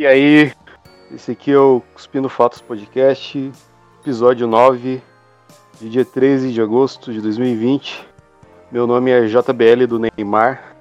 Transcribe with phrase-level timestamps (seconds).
[0.00, 0.50] E aí,
[1.14, 3.52] esse aqui é o Cuspindo Fatos Podcast,
[4.00, 5.02] episódio 9,
[5.78, 8.08] de dia 13 de agosto de 2020.
[8.72, 10.74] Meu nome é JBL do Neymar.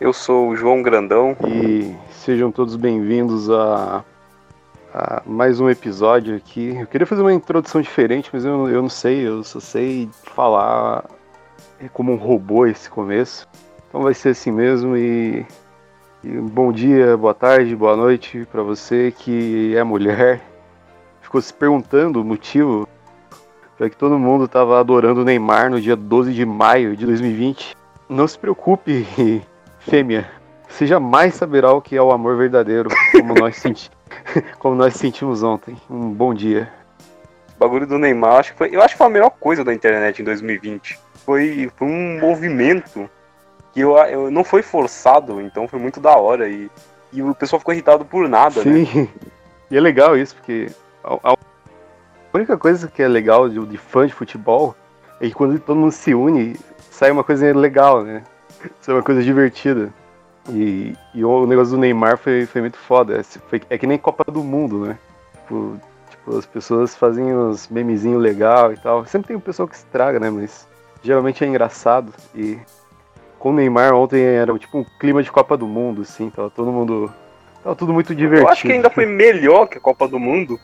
[0.00, 1.36] Eu sou o João Grandão.
[1.46, 4.04] E sejam todos bem-vindos a,
[4.92, 6.76] a, mais um episódio aqui.
[6.76, 11.04] Eu queria fazer uma introdução diferente, mas eu, eu não sei, eu só sei falar
[11.92, 13.46] como um robô esse começo.
[13.88, 15.46] Então vai ser assim mesmo e e
[16.22, 20.40] bom dia, boa tarde, boa noite para você que é mulher.
[21.22, 22.86] Ficou se perguntando o motivo
[23.78, 27.74] para que todo mundo estava adorando o Neymar no dia 12 de maio de 2020.
[28.08, 29.06] Não se preocupe,
[29.80, 30.28] fêmea.
[30.68, 33.90] Você jamais saberá o que é o amor verdadeiro, como nós, senti
[34.58, 35.76] como nós sentimos ontem.
[35.88, 36.70] Um bom dia.
[37.56, 39.72] O bagulho do Neymar, acho que foi, eu acho que foi a melhor coisa da
[39.72, 40.98] internet em 2020.
[41.24, 43.08] Foi, foi um movimento
[43.72, 46.48] que eu, eu não foi forçado, então foi muito da hora.
[46.48, 46.70] E,
[47.12, 48.84] e o pessoal ficou irritado por nada, né?
[48.84, 49.08] Sim.
[49.70, 50.70] E é legal isso, porque
[51.04, 51.36] a, a
[52.34, 54.74] única coisa que é legal de, de fã de futebol
[55.20, 56.56] é que quando todo mundo se une,
[56.90, 58.22] sai uma coisa legal, né?
[58.80, 59.90] Sai uma coisa divertida.
[60.48, 63.18] E, e o negócio do Neymar foi, foi muito foda.
[63.18, 64.98] É, foi, é que nem Copa do Mundo, né?
[65.42, 69.06] Tipo, tipo, as pessoas fazem uns memezinhos legal e tal.
[69.06, 70.28] Sempre tem um pessoal que estraga, né?
[70.28, 70.66] Mas
[71.02, 72.12] geralmente é engraçado.
[72.34, 72.58] E
[73.40, 76.70] com o Neymar ontem era tipo um clima de Copa do Mundo, assim, tava todo
[76.70, 77.10] mundo.
[77.64, 78.46] Tava tudo muito divertido.
[78.46, 80.60] Eu acho que ainda foi melhor que a Copa do Mundo,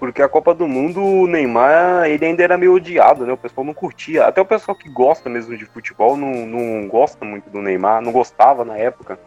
[0.00, 3.34] porque a Copa do Mundo, o Neymar, ele ainda era meio odiado, né?
[3.34, 4.24] O pessoal não curtia.
[4.24, 8.12] Até o pessoal que gosta mesmo de futebol não, não gosta muito do Neymar, não
[8.12, 9.18] gostava na época,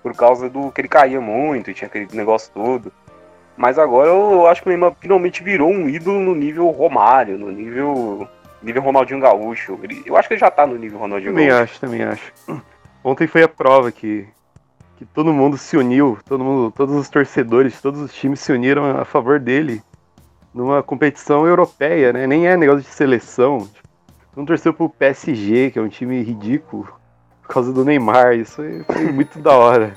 [0.00, 2.92] por causa do que ele caía muito e tinha aquele negócio todo.
[3.56, 7.50] Mas agora eu acho que o Neymar finalmente virou um ídolo no nível Romário, no
[7.50, 8.28] nível
[8.62, 9.78] nível Ronaldinho Gaúcho.
[9.82, 11.80] Ele, eu acho que ele já tá no nível Ronaldinho também Gaúcho.
[11.80, 12.62] Também acho, também acho.
[13.02, 14.26] Ontem foi a prova que,
[14.96, 18.98] que todo mundo se uniu, todo mundo, todos os torcedores, todos os times se uniram
[18.98, 19.82] a favor dele
[20.52, 22.26] numa competição europeia, né?
[22.26, 23.68] Nem é negócio de seleção.
[24.36, 26.88] Não torceu pro PSG, que é um time ridículo,
[27.42, 28.34] por causa do Neymar.
[28.34, 29.96] Isso foi, foi muito da hora.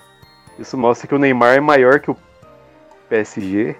[0.57, 2.17] Isso mostra que o Neymar é maior que o
[3.09, 3.75] PSG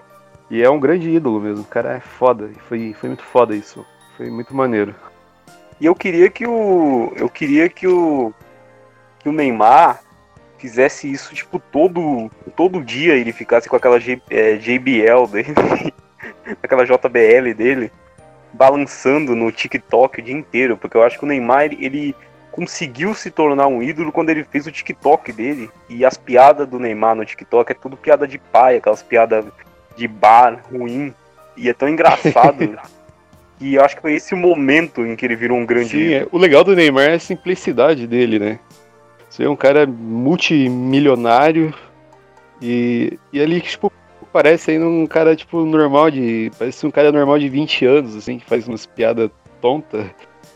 [0.50, 1.62] e é um grande ídolo mesmo.
[1.62, 2.50] O cara é foda.
[2.68, 3.84] Foi, foi muito foda isso.
[4.16, 4.94] Foi muito maneiro.
[5.80, 7.12] E eu queria que o.
[7.16, 8.32] Eu queria que o.
[9.18, 10.00] Que o Neymar
[10.58, 12.30] fizesse isso, tipo, todo.
[12.56, 13.98] Todo dia ele ficasse com aquela
[14.30, 15.54] é, JBL dele.
[16.62, 17.90] aquela JBL dele.
[18.52, 20.76] Balançando no TikTok o dia inteiro.
[20.76, 22.16] Porque eu acho que o Neymar, ele, ele
[22.52, 25.68] conseguiu se tornar um ídolo quando ele fez o TikTok dele.
[25.88, 29.44] E as piadas do Neymar no TikTok é tudo piada de pai, aquelas piadas
[29.96, 31.12] de bar ruim.
[31.56, 32.78] E é tão engraçado.
[33.60, 35.90] E eu acho que foi esse o momento em que ele virou um grande.
[35.90, 36.26] Sim, é.
[36.30, 38.58] o legal do Neymar é a simplicidade dele, né?
[39.28, 41.74] Você é um cara multimilionário
[42.60, 43.92] e, e ali, tipo,
[44.32, 46.50] parece ainda um cara, tipo, normal de.
[46.58, 50.06] Parece um cara normal de 20 anos, assim, que faz umas piadas tontas.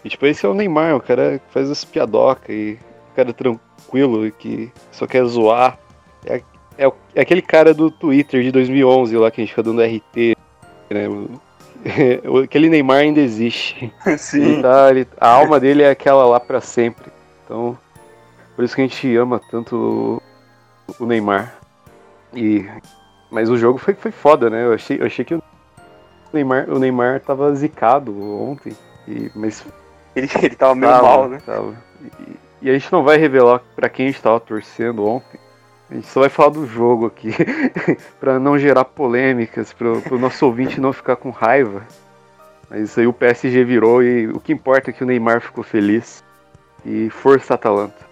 [0.04, 2.78] E, tipo, esse é o Neymar, o cara que faz as piadocas e
[3.12, 5.78] um cara tranquilo que só quer zoar.
[6.24, 6.42] É,
[6.76, 10.36] é, é aquele cara do Twitter de 2011 lá que a gente fica dando RT,
[10.90, 11.08] né?
[12.44, 13.92] aquele Neymar ainda existe.
[14.18, 14.42] Sim.
[14.42, 17.10] Ele tá, ele, a alma dele é aquela lá para sempre.
[17.44, 17.78] Então,
[18.54, 20.22] por isso que a gente ama tanto
[20.98, 21.54] o, Neymar.
[22.34, 22.66] E,
[23.30, 24.64] mas o jogo foi, foi foda, né?
[24.64, 25.42] Eu achei, eu achei que o
[26.32, 28.12] Neymar, o Neymar tava zicado
[28.42, 28.76] ontem.
[29.06, 29.64] E, mas
[30.14, 31.40] ele, ele tava meio tava, mal, né?
[31.44, 31.74] Tava.
[32.02, 35.38] E, e, a gente não vai revelar para quem a gente tava torcendo ontem.
[35.90, 37.32] A gente só vai falar do jogo aqui,
[38.20, 41.82] para não gerar polêmicas, para o nosso ouvinte não ficar com raiva.
[42.68, 46.22] Mas aí o PSG virou e o que importa é que o Neymar ficou feliz.
[46.84, 48.06] E força Atalanta.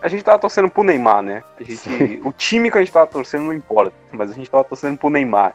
[0.00, 1.42] A gente tava torcendo pro Neymar, né?
[1.60, 4.96] Gente, o time que a gente tava torcendo não importa, mas a gente tava torcendo
[4.96, 5.54] pro Neymar.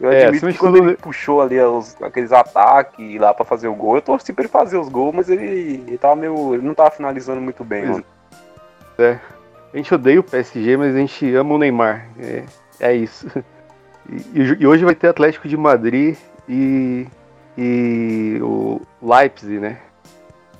[0.00, 3.74] Eu é, admito que quando ele puxou ali os, aqueles ataques lá para fazer o
[3.74, 6.54] gol, eu torci pra ele fazer os gols, mas ele, ele tava meio.
[6.54, 8.04] ele não tava finalizando muito bem, mano.
[8.98, 9.18] É.
[9.72, 12.08] A gente odeia o PSG, mas a gente ama o Neymar.
[12.18, 12.44] É,
[12.80, 13.26] é isso.
[14.34, 16.16] E, e, hoje vai ter Atlético de Madrid
[16.48, 17.06] e,
[17.56, 19.78] e o Leipzig, né?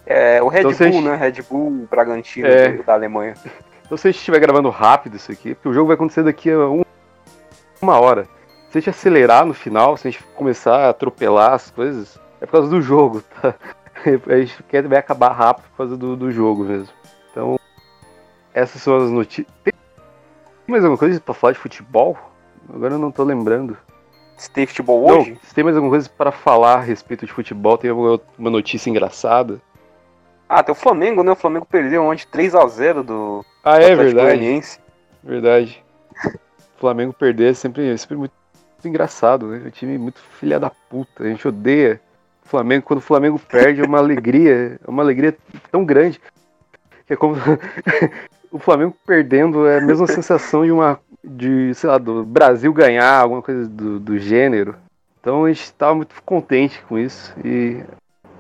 [0.07, 1.03] É, o Red então, Bull, gente...
[1.03, 1.17] né?
[1.17, 2.73] Red Bull Bragantino é...
[2.83, 3.35] da Alemanha.
[3.85, 6.49] Então se a gente estiver gravando rápido isso aqui, porque o jogo vai acontecer daqui
[6.49, 6.83] a um,
[7.83, 8.29] uma hora.
[8.71, 12.47] Se a gente acelerar no final, se a gente começar a atropelar as coisas, é
[12.47, 13.55] por causa do jogo, tá?
[14.29, 16.89] A gente quer, vai acabar rápido por causa do, do jogo mesmo.
[18.55, 19.47] Essas são as notícias.
[19.65, 19.73] Tem
[20.67, 22.19] mais alguma coisa pra falar de futebol?
[22.73, 23.77] Agora eu não tô lembrando.
[24.37, 25.33] Se tem futebol hoje?
[25.33, 28.51] Não, se tem mais alguma coisa para falar a respeito de futebol, tem alguma uma
[28.51, 29.61] notícia engraçada?
[30.49, 31.33] Ah, tem o Flamengo, né?
[31.33, 34.63] O Flamengo perdeu ontem 3x0 do Ah, é verdade.
[35.23, 35.85] Verdade.
[36.81, 38.33] Flamengo perder é sempre, é sempre muito,
[38.73, 39.61] muito engraçado, né?
[39.65, 41.23] É um time muito filha da puta.
[41.23, 42.01] A gente odeia
[42.45, 42.87] o Flamengo.
[42.87, 45.37] Quando o Flamengo perde, é uma alegria, é uma alegria
[45.71, 46.19] tão grande.
[47.11, 47.35] É como.
[48.51, 50.99] o Flamengo perdendo é a mesma sensação de uma.
[51.23, 54.75] De, sei lá, do Brasil ganhar, alguma coisa do, do gênero.
[55.21, 57.35] Então a gente estava muito contente com isso.
[57.45, 57.83] E,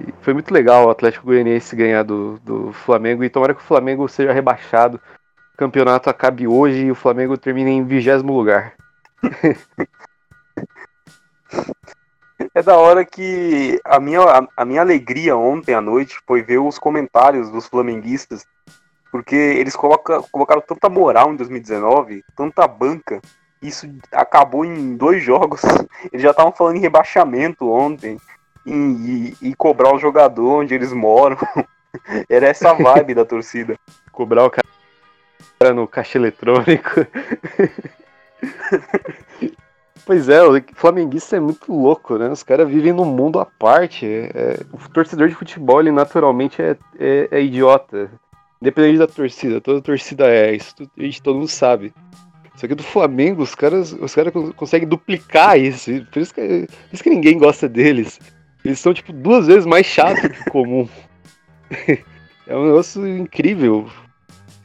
[0.00, 3.22] e, foi muito legal o Atlético Goianiense ganhar do, do Flamengo.
[3.22, 4.99] E tomara que o Flamengo seja rebaixado
[5.61, 8.73] campeonato acabe hoje e o Flamengo termine em vigésimo lugar.
[12.55, 16.58] É da hora que a minha, a, a, minha alegria ontem à noite foi ver
[16.58, 18.46] os comentários dos flamenguistas,
[19.11, 23.21] porque eles coloca, colocaram tanta moral em 2019, tanta banca,
[23.62, 25.61] isso acabou em dois jogos.
[26.11, 28.19] Eles já estavam falando em rebaixamento ontem,
[28.67, 31.37] em, e, e cobrar o jogador onde eles moram.
[32.29, 33.77] Era essa vibe da torcida.
[34.12, 37.07] Cobrar o cara no caixa eletrônico.
[40.07, 42.29] pois é, o flamenguista é muito louco, né?
[42.29, 44.07] Os caras vivem num mundo à parte.
[44.07, 48.11] É, o torcedor de futebol, ele naturalmente é, é, é, idiota.
[48.61, 51.95] Independente da torcida, toda torcida é, isso a gente todo mundo sabe.
[52.57, 55.91] Só que do Flamengo, os caras, os caras conseguem duplicar isso.
[56.12, 58.21] Por isso, que, por isso que ninguém gosta deles.
[58.62, 60.87] Eles são, tipo, duas vezes mais chatos que o comum.
[62.47, 63.89] é um negócio incrível.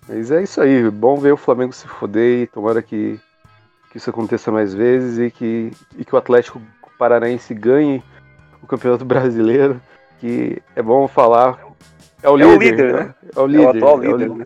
[0.10, 3.18] Mas é isso aí, bom ver o Flamengo se foder e tomara que,
[3.90, 6.62] que isso aconteça mais vezes e que, e que o Atlético
[6.98, 8.04] Paranaense ganhe
[8.62, 9.82] o Campeonato Brasileiro,
[10.20, 11.65] que é bom falar.
[12.25, 13.04] É o, é líder, o líder, né?
[13.04, 13.16] né?
[13.36, 13.63] É o líder.
[13.63, 14.36] É o atual líder, é o...
[14.36, 14.45] né?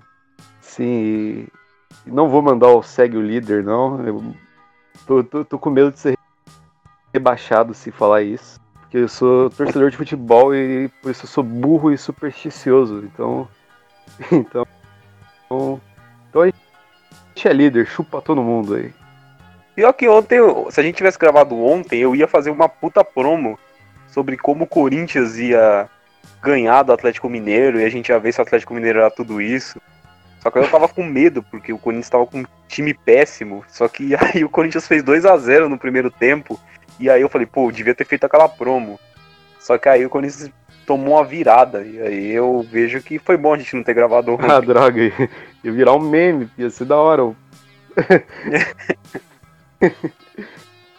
[0.59, 1.47] Sim, e...
[2.05, 4.05] não vou mandar o segue o líder, não.
[4.05, 4.35] Eu
[5.07, 6.17] tô, tô, tô com medo de ser
[7.13, 8.59] rebaixado se falar isso.
[8.81, 13.03] Porque eu sou torcedor de futebol e por isso eu sou burro e supersticioso.
[13.05, 13.47] Então.
[14.31, 14.67] Então.
[15.51, 15.81] Então,
[16.29, 18.93] então a gente é líder, chupa todo mundo aí.
[19.73, 20.37] Pior que ontem,
[20.69, 23.57] se a gente tivesse gravado ontem, eu ia fazer uma puta promo
[24.07, 25.89] sobre como o Corinthians ia
[26.41, 29.41] ganhar do Atlético Mineiro e a gente ia ver se o Atlético Mineiro era tudo
[29.41, 29.81] isso.
[30.41, 33.63] Só que eu tava com medo, porque o Corinthians tava com um time péssimo.
[33.67, 36.59] Só que aí o Corinthians fez 2 a 0 no primeiro tempo.
[36.99, 38.99] E aí eu falei, pô, devia ter feito aquela promo.
[39.59, 40.49] Só que aí o Corinthians
[40.85, 41.83] tomou uma virada.
[41.83, 44.49] E aí eu vejo que foi bom a gente não ter gravado ontem.
[44.49, 45.01] Ah, droga,
[45.63, 47.23] ia virar um meme, ia ser da hora.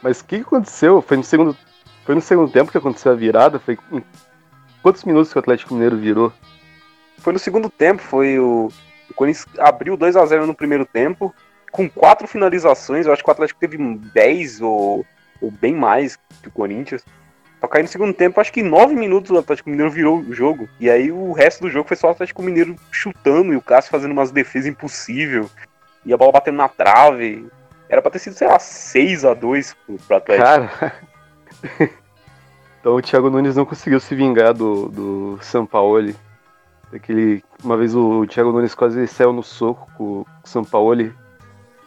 [0.02, 1.02] Mas o que aconteceu?
[1.02, 1.56] Foi no segundo.
[2.05, 3.58] Foi no segundo tempo que aconteceu a virada?
[3.58, 3.78] Foi
[4.82, 6.32] quantos minutos que o Atlético Mineiro virou?
[7.18, 8.70] Foi no segundo tempo, foi o.
[9.10, 11.34] O Corinthians abriu 2 a 0 no primeiro tempo,
[11.72, 13.06] com quatro finalizações.
[13.06, 15.04] Eu acho que o Atlético teve 10 ou,
[15.40, 17.04] ou bem mais que o Corinthians.
[17.60, 20.66] Só aí no segundo tempo, acho que nove minutos o Atlético Mineiro virou o jogo.
[20.78, 23.90] E aí o resto do jogo foi só o Atlético Mineiro chutando e o Cássio
[23.90, 25.46] fazendo umas defesas impossíveis.
[26.06, 27.46] E a bola batendo na trave.
[27.88, 30.46] Era pra ter sido, sei lá, 6 a 2 pro, pro Atlético.
[30.46, 30.94] Cara.
[32.80, 36.16] então o Thiago Nunes não conseguiu se vingar do, do Sampaoli.
[36.90, 37.44] Daquele.
[37.62, 41.14] Uma vez o Thiago Nunes quase saiu no soco com o Sampaoli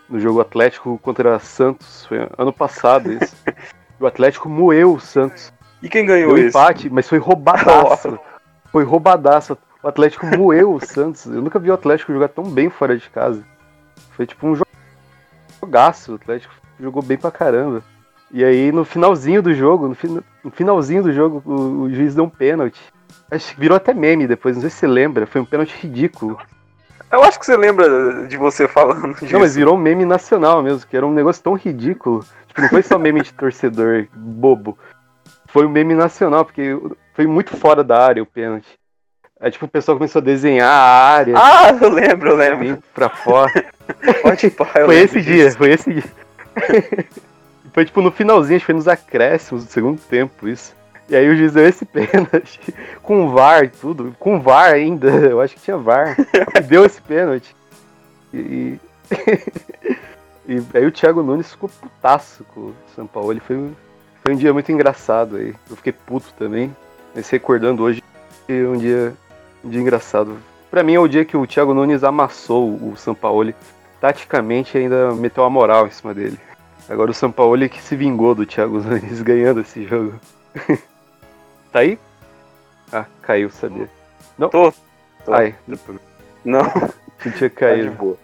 [0.08, 2.06] no jogo Atlético contra Santos.
[2.06, 3.36] Foi ano passado isso.
[4.00, 5.52] o Atlético moeu o Santos.
[5.82, 8.18] E quem ganhou Deu empate, mas foi roubadaço.
[8.72, 9.58] foi roubadaço.
[9.82, 11.26] O Atlético moeu o Santos.
[11.26, 13.44] Eu nunca vi o Atlético jogar tão bem fora de casa.
[14.12, 14.56] Foi tipo um
[15.62, 16.14] jogaço.
[16.14, 17.84] O Atlético jogou bem pra caramba.
[18.34, 22.14] E aí no finalzinho do jogo, no, fin no finalzinho do jogo, o, o, juiz
[22.16, 22.82] deu um pênalti.
[23.32, 25.26] Acho que virou até meme depois, não sei se você lembra.
[25.26, 26.38] Foi um pênalti ridículo.
[27.12, 29.32] Eu acho que você lembra de você falando disso.
[29.32, 32.26] Não, mas virou um meme nacional mesmo, que era um negócio tão ridículo.
[32.48, 34.78] Tipo, não foi só meme de torcedor bobo
[35.54, 36.76] foi um meme nacional, porque
[37.14, 38.68] foi muito fora da área o pênalti.
[39.40, 41.36] Aí, tipo, o pessoal começou a desenhar a área.
[41.38, 42.84] Ah, eu lembro, eu lembro.
[42.92, 43.66] Pra fora.
[44.24, 45.32] Pode foi esse disso.
[45.32, 46.04] dia, foi esse dia.
[47.74, 50.76] foi, tipo, no finalzinho, acho que foi nos acréscimos do segundo tempo, isso.
[51.10, 52.60] E aí o juiz deu esse pênalti,
[53.02, 56.16] com VAR e tudo, com VAR ainda, eu acho que tinha VAR.
[56.68, 57.56] deu esse pênalti.
[58.34, 58.80] E,
[60.48, 63.32] e aí o Thiago Nunes ficou putaço com o São Paulo.
[63.32, 63.58] Ele foi
[64.24, 65.54] foi um dia muito engraçado aí.
[65.70, 66.74] Eu fiquei puto também.
[67.14, 68.02] Mas recordando hoje,
[68.46, 69.14] foi um dia,
[69.64, 70.38] um dia engraçado.
[70.72, 73.54] Para mim é o dia que o Thiago Nunes amassou o Sampaoli.
[74.00, 76.40] Taticamente ainda meteu a moral em cima dele.
[76.90, 80.20] Agora o Sampaoli que se vingou do Thiago Nunes ganhando esse jogo.
[81.72, 81.98] tá aí?
[82.92, 83.90] Ah, caiu, sabia.
[84.38, 84.50] Não?
[84.50, 84.72] Tô.
[85.26, 85.34] tô.
[85.34, 85.56] Ai.
[86.44, 86.64] Não.
[87.20, 87.86] Que tinha caído.
[87.86, 88.18] Tá de boa.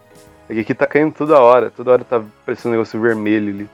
[0.49, 1.71] Aqui tá caindo toda hora.
[1.71, 3.69] Toda hora tá parecendo um negócio vermelho ali.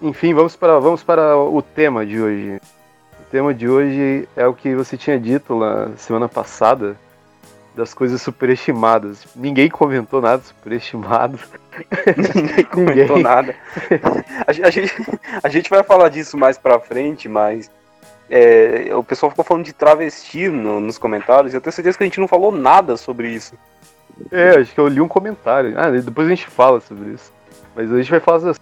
[0.00, 2.60] Enfim, vamos para, vamos para o tema de hoje.
[3.20, 6.96] O tema de hoje é o que você tinha dito lá semana passada,
[7.76, 9.26] das coisas superestimadas.
[9.36, 11.38] Ninguém comentou nada superestimado.
[12.34, 13.22] Ninguém comentou Ninguém.
[13.22, 13.54] nada.
[14.46, 14.94] A, a, gente,
[15.42, 17.70] a gente vai falar disso mais pra frente, mas
[18.30, 22.04] é, o pessoal ficou falando de travesti no, nos comentários e eu tenho certeza que
[22.04, 23.54] a gente não falou nada sobre isso.
[24.30, 25.74] É, acho que eu li um comentário.
[25.78, 27.30] Ah, depois a gente fala sobre isso.
[27.74, 28.60] Mas a gente vai falar das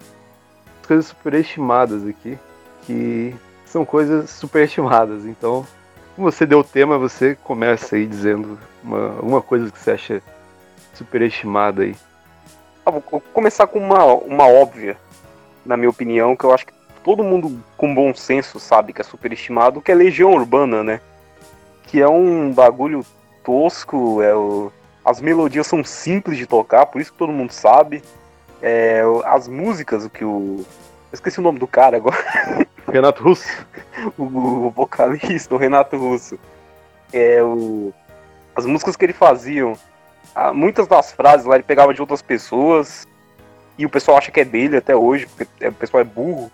[0.87, 2.37] coisas superestimadas aqui,
[2.85, 5.25] que são coisas superestimadas.
[5.25, 5.64] Então,
[6.16, 10.23] como você deu o tema, você começa aí dizendo uma, uma coisa que você acha
[10.93, 11.97] superestimada aí.
[12.85, 14.97] Ah, vou começar com uma, uma óbvia,
[15.64, 19.05] na minha opinião, que eu acho que todo mundo com bom senso sabe que é
[19.05, 21.00] superestimado, que é Legião Urbana, né?
[21.85, 23.05] Que é um bagulho
[23.43, 24.71] tosco, é o...
[25.05, 28.03] as melodias são simples de tocar, por isso que todo mundo sabe.
[28.62, 30.64] É, as músicas, o que o.
[31.12, 32.17] Eu esqueci o nome do cara agora.
[32.91, 33.67] Renato Russo.
[34.17, 36.38] o, o, vocalista, o Renato Russo.
[37.12, 37.93] É, o,
[38.54, 39.73] as músicas que ele fazia,
[40.52, 43.06] muitas das frases lá ele pegava de outras pessoas.
[43.76, 46.50] E o pessoal acha que é dele até hoje, porque é, o pessoal é burro.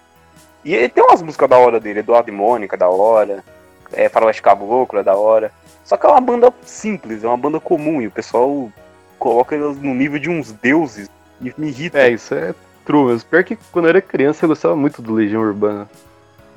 [0.64, 3.44] E ele tem umas músicas da hora dele, Eduardo e Mônica, da hora.
[3.92, 5.52] É, Faroeste Caboclo, é da hora.
[5.84, 8.00] Só que é uma banda simples, é uma banda comum.
[8.00, 8.70] E o pessoal
[9.18, 11.10] coloca elas no nível de uns deuses.
[11.40, 11.98] E me irrita.
[11.98, 12.54] É, isso é
[12.84, 13.28] true mesmo.
[13.28, 15.88] Pior que quando eu era criança eu gostava muito do Legião Urbana.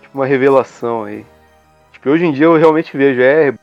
[0.01, 1.25] Tipo, uma revelação aí.
[1.91, 3.53] Tipo, hoje em dia eu realmente vejo, é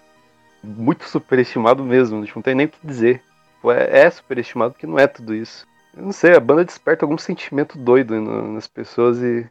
[0.62, 2.24] muito superestimado mesmo.
[2.24, 3.22] Tipo, não tem nem o que dizer.
[3.56, 5.66] Tipo, é, é superestimado porque não é tudo isso.
[5.96, 9.48] Eu não sei, a banda desperta algum sentimento doido nas pessoas e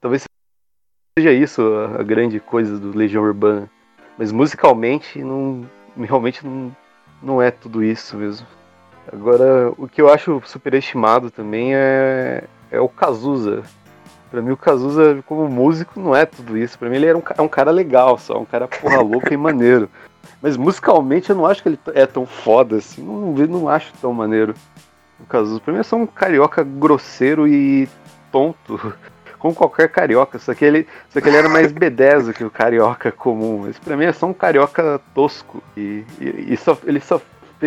[0.00, 0.24] Talvez
[1.18, 1.62] seja isso
[1.98, 3.68] a, grande coisa do Legião Urbana.
[4.16, 5.66] Mas musicalmente, não,
[5.96, 6.74] realmente não,
[7.20, 8.46] não é tudo isso mesmo.
[9.12, 13.62] Agora, o que eu acho superestimado também é, é o Cazuza.
[14.30, 16.78] Pra mim, o Cazuza, como músico, não é tudo isso.
[16.78, 19.36] Pra mim, ele era um, é um cara legal só, um cara porra louca e
[19.36, 19.88] maneiro.
[20.40, 23.02] Mas musicalmente, eu não acho que ele é tão foda assim.
[23.02, 24.54] Não, não acho tão maneiro
[25.20, 25.60] o Cazuza.
[25.60, 27.88] Pra mim, é só um carioca grosseiro e
[28.30, 28.94] tonto
[29.38, 30.38] com qualquer carioca.
[30.38, 33.64] Só que ele, só que ele era mais B10 que o carioca comum.
[33.66, 35.62] Mas pra mim é só um carioca tosco.
[35.76, 37.20] E, e, e só, ele só,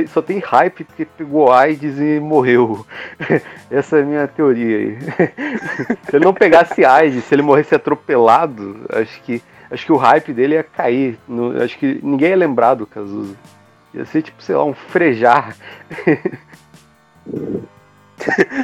[0.07, 2.85] só tem hype porque pegou AIDS e morreu.
[3.69, 4.97] Essa é a minha teoria aí.
[6.09, 9.41] se ele não pegasse AIDS, se ele morresse atropelado, acho que,
[9.71, 11.17] acho que o hype dele ia cair.
[11.27, 13.35] No, acho que ninguém ia lembrar do Cazuza.
[13.93, 15.55] Ia ser tipo, sei lá, um frejar.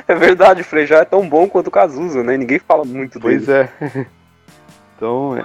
[0.07, 2.37] é verdade, o Frejá é tão bom quanto o Cazuza, né?
[2.37, 3.37] Ninguém fala muito dele.
[3.37, 3.69] Pois é.
[4.95, 5.43] então, é.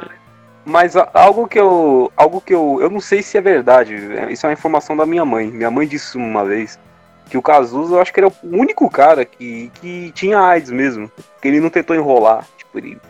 [0.65, 2.13] Mas algo que eu.
[2.17, 2.79] Algo que eu.
[2.81, 3.97] Eu não sei se é verdade.
[4.31, 5.51] Isso é uma informação da minha mãe.
[5.51, 6.79] Minha mãe disse uma vez
[7.29, 10.71] que o Cazuza, eu acho que ele é o único cara que, que tinha AIDS
[10.71, 11.11] mesmo.
[11.41, 12.47] Que ele não tentou enrolar.
[12.57, 13.01] Tipo, ele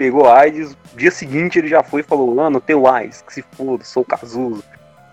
[0.00, 3.84] pegou AIDS, dia seguinte ele já foi e falou, mano, tenho AIDS, que se foda,
[3.84, 4.62] sou o Cazuza.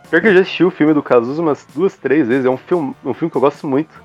[0.10, 2.46] Pior que eu já assisti o filme do Cazuza umas duas, três vezes.
[2.46, 4.02] É um filme, um filme que eu gosto muito.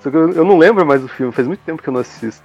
[0.00, 2.00] Só que eu, eu, não lembro mais do filme, faz muito tempo que eu não
[2.00, 2.44] assisto.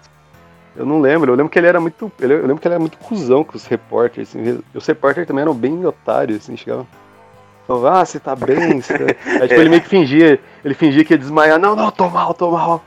[0.73, 2.09] Eu não lembro, eu lembro que ele era muito.
[2.17, 4.29] Eu lembro que ele era muito cuzão com os repórteres.
[4.29, 6.87] Assim, os repórteres também eram bem otários, assim, chegavam.
[7.67, 8.79] Falava, ah, você tá bem?
[8.79, 9.03] Você tá...
[9.41, 11.59] Aí, tipo, ele meio que fingia, ele fingia que ia desmaiar.
[11.59, 12.81] Não, não, tô mal, tô mal.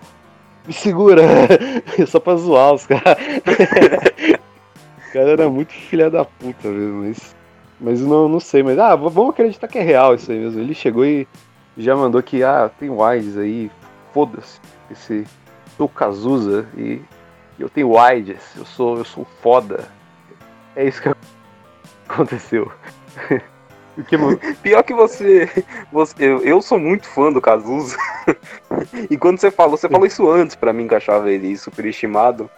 [0.66, 1.23] Me segura.
[2.09, 3.18] Só pra zoar os caras.
[5.18, 7.37] cara era muito filha da puta mesmo, mas.
[7.80, 10.60] Mas não, não sei, mas ah, vamos acreditar que é real isso aí mesmo.
[10.60, 11.28] Ele chegou e
[11.76, 13.70] já mandou que, ah, tem wides aí,
[14.12, 14.60] foda-se.
[14.90, 15.25] Esse
[15.76, 17.00] sou Cazuza e
[17.56, 19.87] eu tenho AIDS, eu sou, eu sou foda.
[20.75, 21.08] É isso que
[22.08, 22.72] aconteceu.
[24.08, 24.16] Que...
[24.60, 25.48] Pior que você,
[25.92, 27.96] você eu, eu, sou muito fã do Cazuza.
[29.08, 32.50] e quando você falou, você falou isso antes para mim que achava ele superestimado.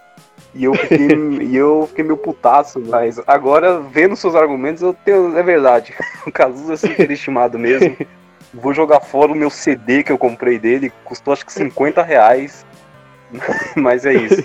[0.55, 1.09] E eu fiquei,
[1.43, 5.95] e eu fiquei meio putaço, mas agora, vendo seus argumentos, eu tenho, é verdade.
[6.27, 7.97] O Cazuza é superestimado mesmo.
[8.53, 12.67] Vou jogar fora o meu CD que eu comprei dele, custou acho que 50 reais.
[13.77, 14.43] Mas é isso.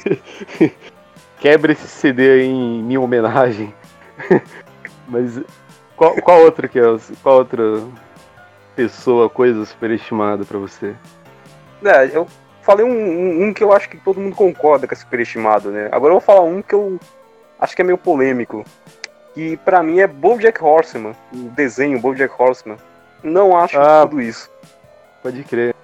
[1.39, 3.73] Quebra esse CD aí em minha homenagem.
[5.07, 5.41] Mas
[5.95, 6.83] qual, qual outro que é?
[7.23, 7.81] Qual outra
[8.75, 10.95] pessoa, coisa superestimada para você?
[11.83, 12.27] É, eu
[12.65, 15.87] falei um, um, um, que eu acho que todo mundo concorda que é superestimado, né?
[15.91, 16.99] Agora eu vou falar um que eu
[17.59, 18.65] acho que é meio polêmico.
[19.35, 22.77] Que para mim é BoJack Horseman, o desenho BoJack Horseman.
[23.23, 24.49] Não acho ah, tudo isso.
[25.21, 25.75] Pode crer.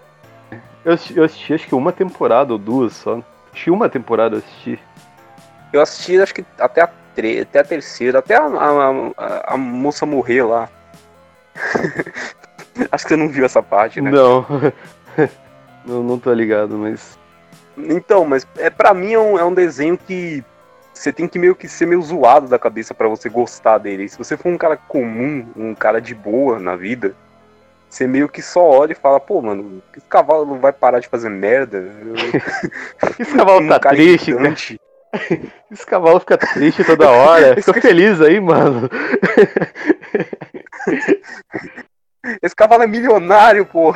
[0.84, 3.22] Eu assisti, eu assisti acho que uma temporada ou duas só.
[3.52, 4.80] Assisti uma temporada, eu assisti.
[5.72, 6.90] Eu assisti acho que até a,
[7.42, 10.68] até a terceira, até a, a, a moça morrer lá.
[12.92, 14.10] acho que você não viu essa parte, né?
[14.10, 14.46] Não.
[15.86, 17.18] não, não tô ligado, mas.
[17.78, 20.44] Então, mas é, pra mim é um, é um desenho que
[20.94, 24.08] você tem que meio que ser meio zoado da cabeça para você gostar dele.
[24.08, 27.16] Se você for um cara comum, um cara de boa na vida,
[27.90, 31.08] você meio que só olha e fala, pô, mano, esse cavalo não vai parar de
[31.08, 31.92] fazer merda.
[33.20, 34.56] esse cavalo tá triste, cara.
[35.70, 37.56] Esse cavalo fica triste toda hora.
[37.56, 38.90] Fica feliz aí, mano.
[42.42, 43.94] Esse cavalo é milionário, pô.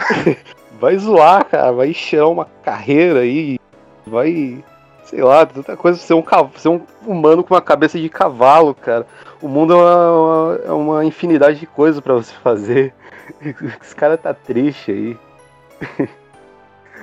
[0.80, 1.72] Vai zoar, cara.
[1.72, 3.60] Vai encher uma carreira aí.
[4.06, 4.64] Vai.
[5.06, 5.98] Sei lá, tanta coisa.
[5.98, 6.24] Ser um,
[6.58, 9.06] ser um humano com uma cabeça de cavalo, cara.
[9.42, 12.94] O mundo é uma, uma, é uma infinidade de coisas para você fazer.
[13.82, 15.18] Esse cara tá triste aí.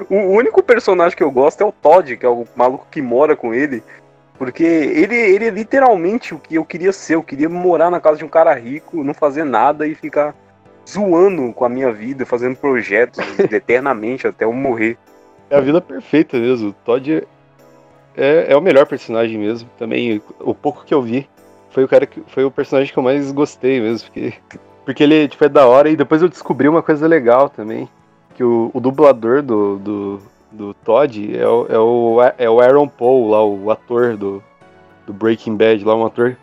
[0.09, 3.37] O único personagem que eu gosto é o Todd, que é o maluco que mora
[3.37, 3.83] com ele.
[4.39, 7.15] Porque ele, ele é literalmente o que eu queria ser.
[7.15, 10.35] Eu queria morar na casa de um cara rico, não fazer nada e ficar
[10.89, 13.19] zoando com a minha vida, fazendo projetos
[13.51, 14.97] eternamente até eu morrer.
[15.51, 16.71] É a vida perfeita mesmo.
[16.71, 17.27] O Todd
[18.17, 19.69] é, é o melhor personagem mesmo.
[19.79, 21.29] Também, o pouco que eu vi,
[21.71, 24.09] foi o cara que foi o personagem que eu mais gostei mesmo.
[24.09, 24.35] Porque,
[24.85, 27.89] porque ele tipo, é da hora e depois eu descobri uma coisa legal também.
[28.35, 32.89] Que o, o dublador do, do, do Todd é o, é, o, é o Aaron
[32.89, 34.43] Paul, lá, o ator do,
[35.07, 36.37] do Breaking Bad, lá, um ator.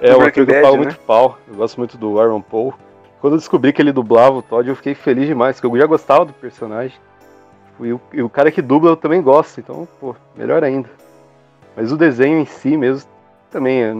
[0.00, 0.82] É um ator que eu pago né?
[0.84, 1.38] muito pau.
[1.48, 2.74] Eu gosto muito do Aaron Paul.
[3.26, 5.84] Quando eu descobri que ele dublava o Todd, eu fiquei feliz demais, porque eu já
[5.84, 6.96] gostava do personagem.
[7.80, 10.88] E o, e o cara que dubla eu também gosto, então, pô, melhor ainda.
[11.74, 13.10] Mas o desenho em si mesmo
[13.50, 13.92] também é,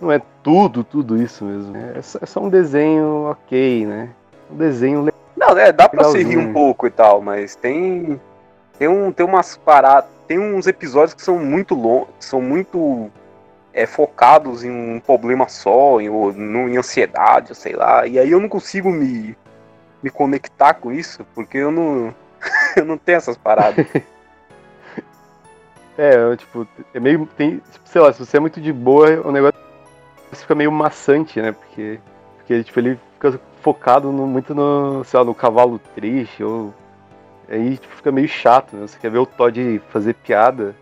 [0.00, 1.76] não é tudo, tudo isso mesmo.
[1.76, 4.08] É, é só um desenho ok, né?
[4.50, 5.20] Um desenho legal.
[5.36, 8.18] Não, é, dá pra se rir um pouco e tal, mas tem
[8.78, 13.10] tem, um, tem umas paradas, tem uns episódios que são muito longos, são muito
[13.72, 18.06] é, focados em um problema só, em, no, em ansiedade, sei lá.
[18.06, 19.36] E aí eu não consigo me,
[20.02, 22.14] me conectar com isso, porque eu não,
[22.76, 23.86] eu não tenho essas paradas.
[25.96, 27.26] é, tipo, é meio.
[27.36, 29.58] Tem, tipo, sei lá, se você é muito de boa, o negócio
[30.32, 31.52] fica meio maçante, né?
[31.52, 31.98] Porque,
[32.36, 36.74] porque tipo, ele fica focado no, muito no, sei lá, no cavalo triste, ou
[37.50, 38.86] Aí tipo, fica meio chato, né?
[38.86, 40.74] Você quer ver o Todd fazer piada.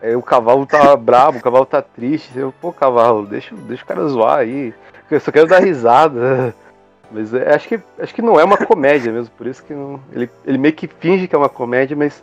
[0.00, 2.32] Aí o cavalo tá bravo, o cavalo tá triste.
[2.32, 4.72] Você, Pô, cavalo, deixa, deixa o cara zoar aí.
[5.10, 6.54] Eu só quero dar risada.
[7.10, 9.98] Mas é, acho, que, acho que não é uma comédia mesmo, por isso que não,
[10.12, 12.22] ele, ele meio que finge que é uma comédia, mas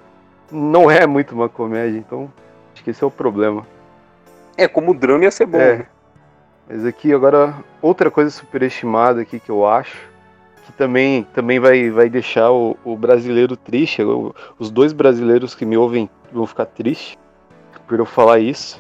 [0.52, 2.32] não é muito uma comédia, então
[2.72, 3.66] acho que esse é o problema.
[4.56, 5.58] É, como o drama ia ser bom.
[5.58, 5.78] É.
[5.78, 5.86] Né?
[6.70, 9.98] Mas aqui agora, outra coisa superestimada aqui que eu acho
[10.68, 14.04] que também, também vai, vai deixar o, o brasileiro triste.
[14.60, 17.18] Os dois brasileiros que me ouvem vão ficar tristes
[17.88, 18.80] por eu falar isso.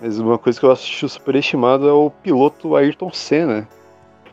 [0.00, 3.68] Mas uma coisa que eu acho superestimado é o piloto Ayrton Senna.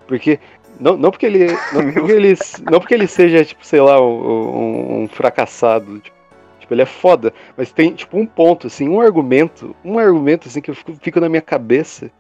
[0.08, 0.40] Porque.
[0.80, 1.48] Não, não porque ele.
[1.74, 2.36] Não porque ele,
[2.70, 6.00] não porque ele seja, tipo, sei lá, um, um fracassado.
[6.00, 6.16] Tipo,
[6.60, 7.34] tipo, ele é foda.
[7.56, 9.76] Mas tem, tipo, um ponto, assim, um argumento.
[9.84, 12.12] Um argumento, assim, que eu fico, fico na minha cabeça.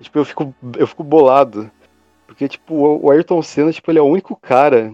[0.00, 1.70] Tipo, eu fico, eu fico bolado.
[2.26, 4.92] Porque, tipo, o Ayrton Senna, tipo, ele é o único cara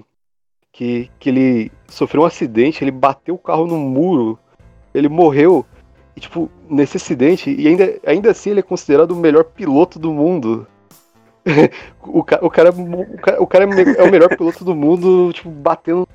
[0.72, 4.38] que, que ele sofreu um acidente, ele bateu o carro no muro,
[4.92, 5.64] ele morreu.
[6.18, 10.12] E, tipo, nesse acidente, e ainda, ainda assim ele é considerado o melhor piloto do
[10.12, 10.66] mundo.
[12.02, 15.48] o, ca, o, cara, o, cara, o cara é o melhor piloto do mundo, tipo,
[15.48, 16.08] batendo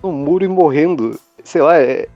[0.00, 1.18] no muro e morrendo.
[1.42, 2.06] Sei lá, é,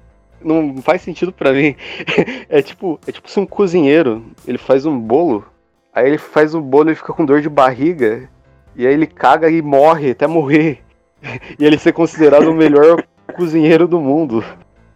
[0.40, 1.74] não faz sentido para mim.
[2.48, 5.44] é tipo, é tipo se um cozinheiro, ele faz um bolo
[5.92, 8.28] Aí ele faz o bolo e fica com dor de barriga.
[8.76, 10.78] E aí ele caga e morre, até morrer.
[11.58, 13.04] E ele ser considerado o melhor
[13.36, 14.44] cozinheiro do mundo.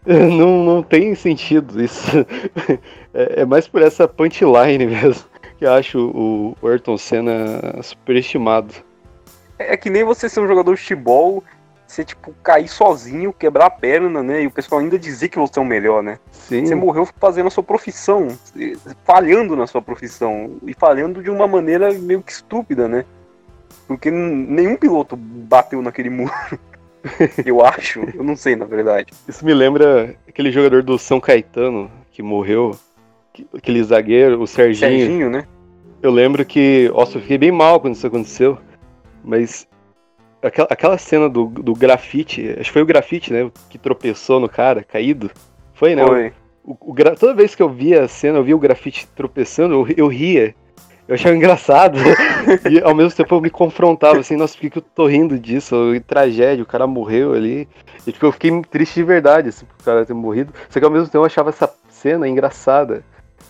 [0.38, 2.10] Não, não tem sentido isso.
[3.18, 5.24] É, é mais por essa punchline mesmo
[5.58, 8.74] que eu acho o Ayrton Senna superestimado.
[9.58, 11.42] É que nem você ser um jogador de futebol
[11.86, 14.42] você, tipo, cair sozinho, quebrar a perna, né?
[14.42, 16.18] E o pessoal ainda dizer que você é o melhor, né?
[16.32, 16.66] Sim.
[16.66, 18.28] Você morreu fazendo a sua profissão,
[19.04, 20.56] falhando na sua profissão.
[20.66, 23.04] E falhando de uma maneira meio que estúpida, né?
[23.86, 26.32] Porque nenhum piloto bateu naquele muro.
[27.44, 29.12] eu acho, eu não sei, na verdade.
[29.28, 32.76] Isso me lembra aquele jogador do São Caetano que morreu,
[33.54, 34.90] aquele zagueiro, o Serginho.
[34.90, 35.46] Serginho, né?
[36.02, 38.58] Eu lembro que, nossa, eu fiquei bem mal quando isso aconteceu,
[39.24, 39.66] mas
[40.42, 43.50] Aquela, aquela cena do, do grafite, acho que foi o grafite, né?
[43.70, 45.30] Que tropeçou no cara, caído.
[45.74, 46.06] Foi, né?
[46.06, 46.32] Foi.
[46.62, 49.94] O, o, toda vez que eu via a cena, eu via o grafite tropeçando, eu,
[49.96, 50.54] eu ria.
[51.08, 51.98] Eu achava engraçado.
[52.70, 55.38] e ao mesmo tempo eu me confrontava, assim, nossa, por que, que eu tô rindo
[55.38, 55.92] disso?
[55.92, 57.68] Que tragédia, o cara morreu ali.
[58.06, 60.52] E tipo, eu fiquei triste de verdade, assim, por cara ter morrido.
[60.68, 63.04] Só que ao mesmo tempo eu achava essa cena engraçada.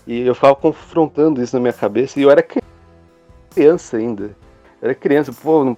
[0.07, 2.19] E eu ficava confrontando isso na minha cabeça.
[2.19, 2.45] E eu era
[3.55, 4.37] criança ainda.
[4.81, 5.77] Eu era criança, pô, não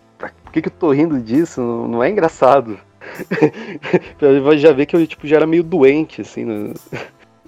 [0.49, 1.61] por que, que eu tô rindo disso?
[1.61, 2.79] Não, não é engraçado.
[4.59, 6.45] já vê que eu tipo, já era meio doente, assim.
[6.45, 6.75] No...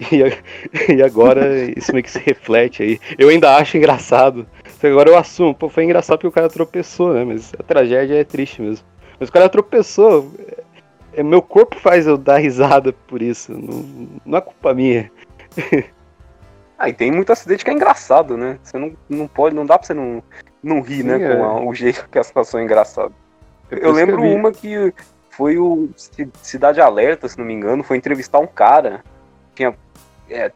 [0.89, 3.01] E, agora isso meio que se reflete aí.
[3.19, 4.47] Eu ainda acho engraçado.
[4.83, 7.25] Agora eu assumo, pô, foi engraçado porque o cara tropeçou, né?
[7.25, 8.85] Mas a tragédia é triste mesmo.
[9.19, 10.33] Mas o cara tropeçou.
[11.13, 13.53] É, meu corpo faz eu dar risada por isso.
[13.53, 15.11] Não, não é culpa minha.
[16.79, 18.59] Ah, e tem muito acidente que é engraçado, né?
[18.63, 20.23] Você não, não pode, não dá pra você não,
[20.63, 21.23] não rir, Sim, né?
[21.23, 21.37] É.
[21.37, 23.13] Com a, o jeito que a situação é engraçada.
[23.71, 24.95] Eu, eu lembro que uma que
[25.29, 25.91] foi o
[26.43, 29.05] Cidade Alerta, se não me engano, foi entrevistar um cara.
[29.61, 29.75] Tinha.
[30.31, 30.51] É,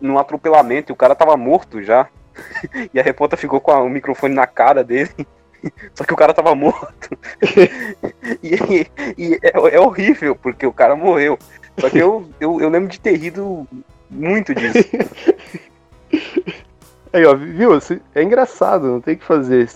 [0.00, 2.08] num atropelamento e o cara tava morto já.
[2.92, 5.10] e a repórter ficou com o microfone na cara dele.
[5.94, 7.16] Só que o cara tava morto.
[8.42, 11.38] e, e é, é, horrível, porque o cara morreu.
[11.78, 13.66] Só que eu, eu, eu lembro de ter rido
[14.10, 14.88] muito disso.
[17.12, 17.78] Aí, ó, viu?
[18.14, 19.68] É engraçado, não tem que fazer.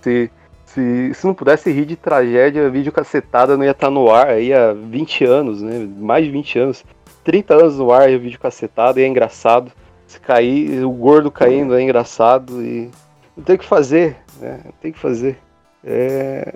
[0.00, 0.30] Se,
[0.64, 4.28] se, se não pudesse rir de tragédia, vídeo cacetada não ia estar tá no ar
[4.28, 5.86] aí há 20 anos, né?
[5.98, 6.84] Mais de 20 anos.
[7.24, 9.72] 30 anos no ar e o vídeo cacetado e é engraçado.
[10.06, 12.90] Se cair, o gordo caindo é engraçado e
[13.36, 14.60] não tem o que fazer, né?
[14.64, 15.38] Não tem o que fazer.
[15.82, 16.54] É,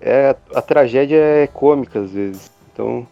[0.00, 2.52] é, a tragédia é cômica às vezes.
[2.72, 3.06] Então,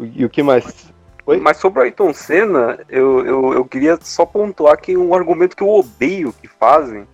[0.00, 0.92] e o que mais?
[1.26, 1.38] Oi?
[1.38, 5.62] Mas sobre o Ayrton Senna, eu, eu, eu queria só pontuar que um argumento que
[5.62, 7.06] eu odeio que fazem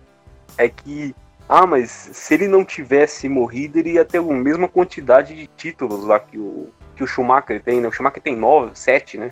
[0.57, 1.15] é que,
[1.47, 6.03] ah, mas se ele não tivesse morrido, ele ia ter a mesma quantidade de títulos
[6.05, 6.69] lá que o,
[7.01, 7.87] que o Schumacher tem, né?
[7.87, 9.31] O Schumacher tem nove, sete, né?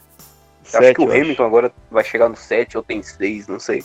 [0.63, 1.43] Sete, acho que o Hamilton acho.
[1.43, 3.83] agora vai chegar no sete ou tem seis, não sei.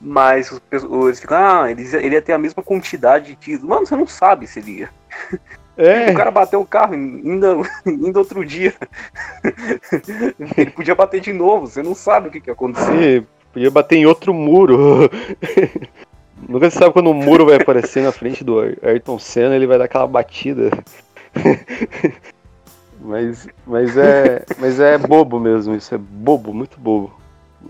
[0.00, 3.68] Mas os, eles ficam, ah, ele, ele ia ter a mesma quantidade de títulos.
[3.68, 4.90] Mano, você não sabe se ele ia.
[5.76, 6.10] É.
[6.12, 8.74] O cara bateu o carro ainda, ainda outro dia.
[10.56, 12.92] Ele podia bater de novo, você não sabe o que, que aconteceu.
[12.92, 15.08] Sim, podia bater em outro muro.
[16.46, 19.78] Nunca se sabe quando um muro vai aparecer na frente do Ayrton Senna, ele vai
[19.78, 20.70] dar aquela batida.
[23.00, 27.12] Mas, mas, é, mas é bobo mesmo, isso é bobo, muito bobo.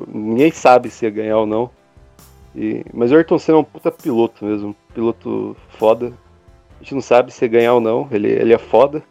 [0.08, 1.70] Ninguém sabe se ia ganhar ou não.
[2.54, 6.12] E, mas o Ayrton Senna é um puta piloto mesmo, um piloto foda.
[6.78, 9.02] A gente não sabe se ganhar ou não, ele, ele é foda.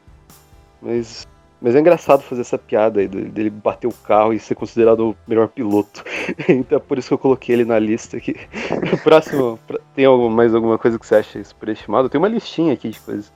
[0.82, 1.28] Mas,
[1.62, 5.16] mas é engraçado fazer essa piada aí dele bater o carro e ser considerado o
[5.28, 6.04] melhor piloto.
[6.50, 8.36] então é por isso que eu coloquei ele na lista aqui.
[9.04, 9.58] Próximo,
[9.96, 12.10] tem mais alguma coisa que você acha superestimado?
[12.10, 13.32] Tem uma listinha aqui de coisas.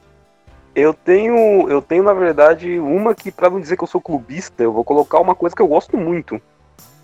[0.76, 4.64] Eu tenho, eu tenho na verdade uma que para não dizer que eu sou clubista,
[4.64, 6.42] eu vou colocar uma coisa que eu gosto muito,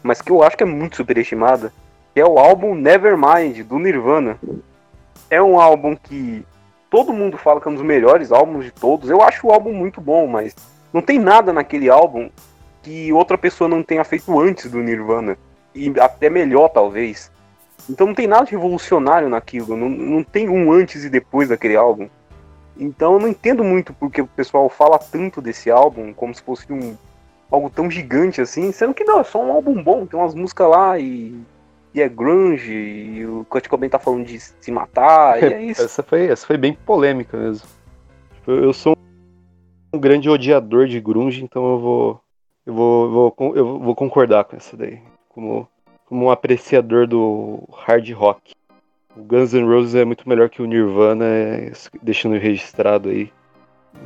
[0.01, 1.71] mas que eu acho que é muito superestimada,
[2.13, 4.39] que é o álbum Nevermind do Nirvana.
[5.29, 6.43] É um álbum que
[6.89, 9.10] todo mundo fala que é um dos melhores álbuns de todos.
[9.10, 10.55] Eu acho o álbum muito bom, mas
[10.91, 12.29] não tem nada naquele álbum
[12.82, 15.38] que outra pessoa não tenha feito antes do Nirvana.
[15.75, 17.32] E até melhor, talvez.
[17.88, 19.77] Então não tem nada de revolucionário naquilo.
[19.77, 22.10] Não, não tem um antes e depois daquele álbum.
[22.79, 26.71] Então eu não entendo muito porque o pessoal fala tanto desse álbum como se fosse
[26.71, 26.95] um
[27.51, 30.69] algo tão gigante assim, sendo que não, é só um álbum bom, tem umas músicas
[30.69, 31.39] lá e
[31.93, 35.81] e é grunge, e o Kurt Cobain tá falando de se matar, e é isso.
[35.83, 37.67] essa, foi, essa foi bem polêmica mesmo.
[38.35, 38.95] Tipo, eu sou
[39.91, 42.21] um grande odiador de grunge, então eu vou
[42.65, 45.67] eu vou, vou, eu vou concordar com essa daí, como,
[46.05, 48.53] como um apreciador do hard rock.
[49.15, 53.31] O Guns N' Roses é muito melhor que o Nirvana, é, deixando registrado aí.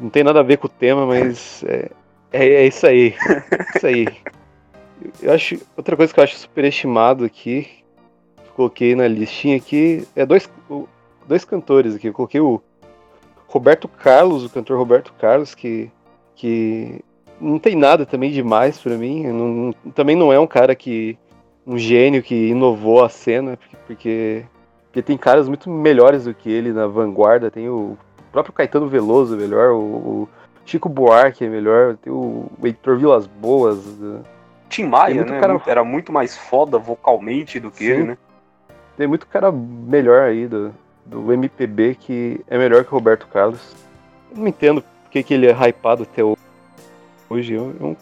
[0.02, 1.92] Não tem nada a ver com o tema, mas é,
[2.32, 3.14] é, é isso aí.
[3.30, 4.08] É isso aí.
[5.22, 5.60] Eu acho.
[5.76, 7.68] Outra coisa que eu acho superestimado aqui,
[8.56, 10.50] coloquei na listinha aqui, é dois,
[11.28, 12.08] dois cantores aqui.
[12.08, 12.62] Eu coloquei o
[13.48, 15.92] Roberto Carlos, o cantor Roberto Carlos, que,
[16.36, 17.02] que
[17.40, 19.28] não tem nada também demais para mim.
[19.28, 21.18] Não, também não é um cara que.
[21.68, 24.46] um gênio que inovou a cena, porque,
[24.94, 27.50] porque tem caras muito melhores do que ele na vanguarda.
[27.50, 27.98] Tem o
[28.32, 30.30] próprio Caetano Veloso melhor, o,
[30.66, 33.84] Chico Buarque é melhor, tem o Heitor Vilas Boas.
[33.98, 34.20] Né?
[34.70, 35.40] Tim Maia, né?
[35.40, 35.60] Cara...
[35.66, 37.92] Era muito mais foda vocalmente do que Sim.
[37.92, 38.18] ele, né?
[38.96, 40.72] Tem muito cara melhor aí do,
[41.04, 43.76] do MPB que é melhor que o Roberto Carlos.
[44.32, 46.22] Eu não entendo porque que ele é hypado até
[47.30, 47.56] hoje.
[47.56, 47.96] É um,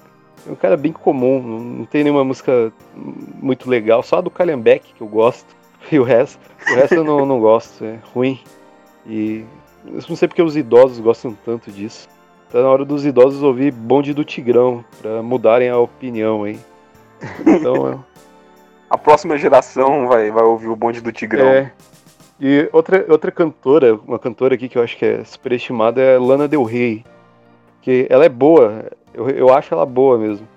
[0.46, 4.94] é um cara bem comum, não tem nenhuma música muito legal, só a do Calhambeck
[4.94, 5.61] que eu gosto.
[5.92, 6.40] E o resto,
[6.72, 8.40] o resto eu não, não gosto, é ruim.
[9.06, 9.44] E
[9.86, 12.08] eu não sei porque os idosos gostam tanto disso.
[12.52, 16.60] Tá na hora dos idosos ouvir bonde do Tigrão, pra mudarem a opinião aí.
[17.46, 17.98] Então é.
[18.90, 21.48] a próxima geração vai, vai ouvir o bonde do Tigrão.
[21.48, 21.72] É.
[22.40, 26.48] E outra, outra cantora, uma cantora aqui que eu acho que é superestimada é Lana
[26.48, 27.06] Del Rey.
[27.82, 30.48] Que ela é boa, eu, eu acho ela boa mesmo.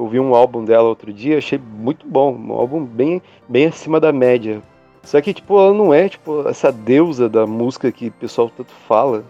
[0.00, 4.10] Ouvi um álbum dela outro dia, achei muito bom, um álbum bem, bem acima da
[4.10, 4.62] média.
[5.02, 8.72] Só que, tipo, ela não é, tipo, essa deusa da música que o pessoal tanto
[8.88, 9.24] fala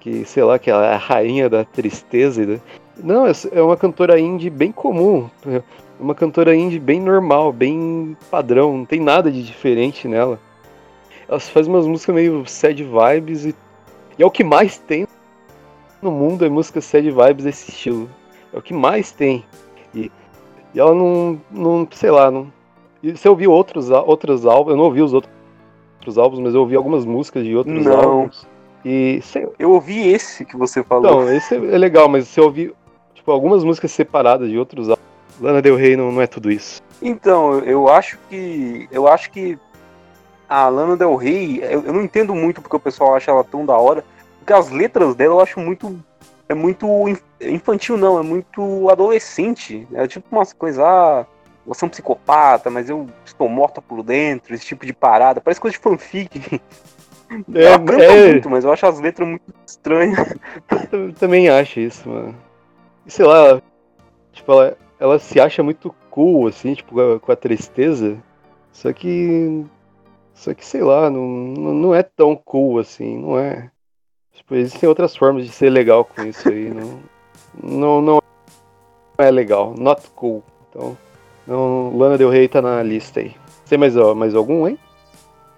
[0.00, 2.44] que, sei lá, que ela é a rainha da tristeza.
[2.44, 2.60] Né?
[3.02, 5.28] Não, é uma cantora indie bem comum.
[5.46, 5.62] É
[6.00, 10.40] uma cantora indie bem normal, bem padrão, não tem nada de diferente nela.
[11.28, 13.54] Ela faz umas músicas meio sad vibes e
[14.18, 15.06] E é o que mais tem
[16.00, 18.08] no mundo é música sad vibes desse estilo.
[18.52, 19.44] É o que mais tem.
[20.74, 22.52] E, ela não, não, sei lá, não.
[23.02, 24.72] E você ouviu outros, outros álbuns?
[24.72, 25.32] Eu não ouvi os outros,
[25.98, 28.00] outros álbuns, mas eu ouvi algumas músicas de outros Não.
[28.00, 28.46] álbuns.
[28.84, 31.22] E sei, Eu ouvi esse que você falou.
[31.22, 32.74] então, esse é legal, mas você ouviu
[33.14, 35.04] tipo, algumas músicas separadas de outros álbuns.
[35.40, 36.82] Lana Del Rey não, não é tudo isso.
[37.02, 38.88] Então, eu acho que.
[38.90, 39.58] Eu acho que
[40.48, 43.64] a Lana Del Rey, eu, eu não entendo muito porque o pessoal acha ela tão
[43.66, 44.04] da hora.
[44.38, 45.98] Porque as letras dela eu acho muito.
[46.48, 49.86] É muito inf- infantil, não, é muito adolescente.
[49.94, 51.26] É tipo umas coisas, ah,
[51.66, 55.40] você é um psicopata, mas eu estou morta por dentro, esse tipo de parada.
[55.40, 56.60] Parece coisa de fanfic.
[57.52, 58.32] É, ela canta é.
[58.32, 60.34] muito, mas eu acho as letras muito estranhas.
[60.92, 62.36] Eu também acho isso, mano.
[63.06, 63.62] Sei lá, ela,
[64.32, 68.22] tipo, ela, ela se acha muito cool, assim, tipo, com a, com a tristeza.
[68.70, 69.64] Só que.
[70.34, 73.70] Só que, sei lá, não não é tão cool assim, não é.
[74.44, 76.70] Tipo, existem outras formas de ser legal com isso aí.
[76.70, 77.00] Não,
[77.62, 78.22] não, não
[79.18, 79.74] é legal.
[79.76, 80.42] Not cool.
[80.70, 80.96] Então,
[81.46, 83.34] não, Lana Del Rey tá na lista aí.
[83.68, 84.78] Tem mais, ó, mais algum, hein?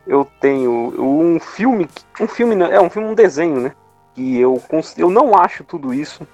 [0.06, 0.70] eu tenho
[1.02, 1.88] um filme,
[2.20, 3.72] um filme, não, é um filme, um desenho, né?
[4.14, 4.62] Que eu,
[4.96, 6.26] eu não acho tudo isso.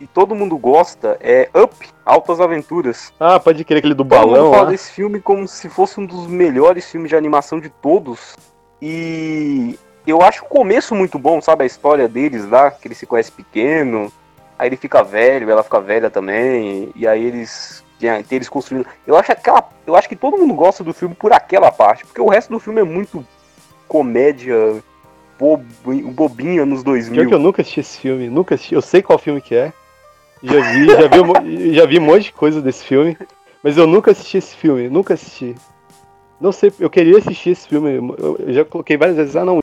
[0.00, 3.12] E todo mundo gosta, é Up, Altas Aventuras.
[3.20, 4.70] Ah, pode querer aquele do balão fala lá.
[4.70, 8.34] desse filme como se fosse um dos melhores filmes de animação de todos.
[8.80, 9.78] E
[10.10, 11.62] eu acho o começo muito bom, sabe?
[11.64, 14.12] A história deles lá, que ele se conhece pequeno,
[14.58, 17.84] aí ele fica velho, ela fica velha também, e aí eles.
[18.28, 18.84] Eles construindo.
[19.06, 19.68] Eu acho aquela.
[19.86, 22.58] Eu acho que todo mundo gosta do filme por aquela parte, porque o resto do
[22.58, 23.24] filme é muito
[23.86, 24.82] comédia
[25.38, 27.30] bobi- bobinha nos Pior que 2000.
[27.30, 28.74] eu nunca assisti esse filme, nunca assisti.
[28.74, 29.72] Eu sei qual filme que é.
[30.42, 33.16] Já vi, já vi, já vi um monte de coisa desse filme,
[33.62, 35.54] mas eu nunca assisti esse filme, nunca assisti.
[36.40, 39.62] Não sei, eu queria assistir esse filme, eu já coloquei várias vezes, ah não,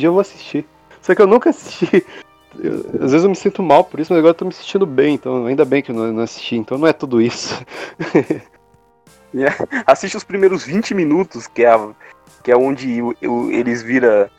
[0.00, 0.66] dia eu vou assistir.
[1.00, 2.04] Só que eu nunca assisti.
[2.58, 4.84] Eu- às vezes eu me sinto mal por isso, mas agora eu tô me sentindo
[4.84, 7.64] bem, então ainda bem que eu não, não assisti, então não é tudo isso.
[9.86, 11.90] Assiste os primeiros 20 minutos, que é, a-
[12.42, 14.30] que é onde o- o- eles vira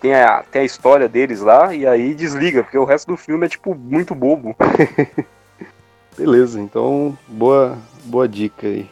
[0.00, 3.46] tem a, tem a história deles lá, e aí desliga, porque o resto do filme
[3.46, 4.54] é, tipo, muito bobo.
[6.16, 8.88] Beleza, então boa, boa dica aí.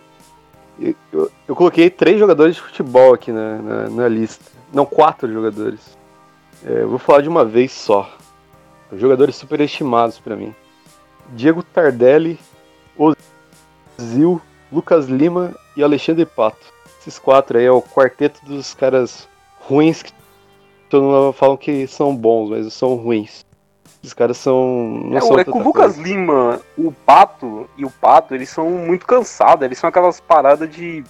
[0.81, 4.45] Eu, eu- eu coloquei três jogadores de futebol aqui na, na, na lista.
[4.73, 5.97] Não, quatro jogadores.
[6.65, 8.11] É, eu vou falar de uma vez só.
[8.93, 10.55] Jogadores superestimados pra mim.
[11.31, 12.39] Diego Tardelli,
[12.97, 14.41] Ozil,
[14.73, 16.73] Lucas Lima e Alexandre Pato.
[17.01, 19.29] Esses quatro aí é o quarteto dos caras
[19.61, 20.13] ruins que
[20.89, 23.45] todo mundo falam que são bons, mas são ruins.
[24.03, 25.03] Esses caras são.
[25.07, 26.03] Não É, são é que o Lucas coisa.
[26.03, 31.03] Lima, o Pato e o Pato, eles são muito cansados, eles são aquelas paradas de.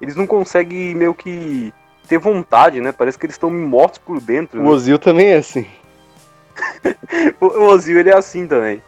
[0.00, 1.72] Eles não conseguem meio que
[2.06, 2.92] ter vontade, né?
[2.92, 4.60] Parece que eles estão mortos por dentro.
[4.60, 4.70] O né?
[4.70, 5.66] Ozil também é assim.
[7.40, 8.82] O, Ozil, ele é assim também.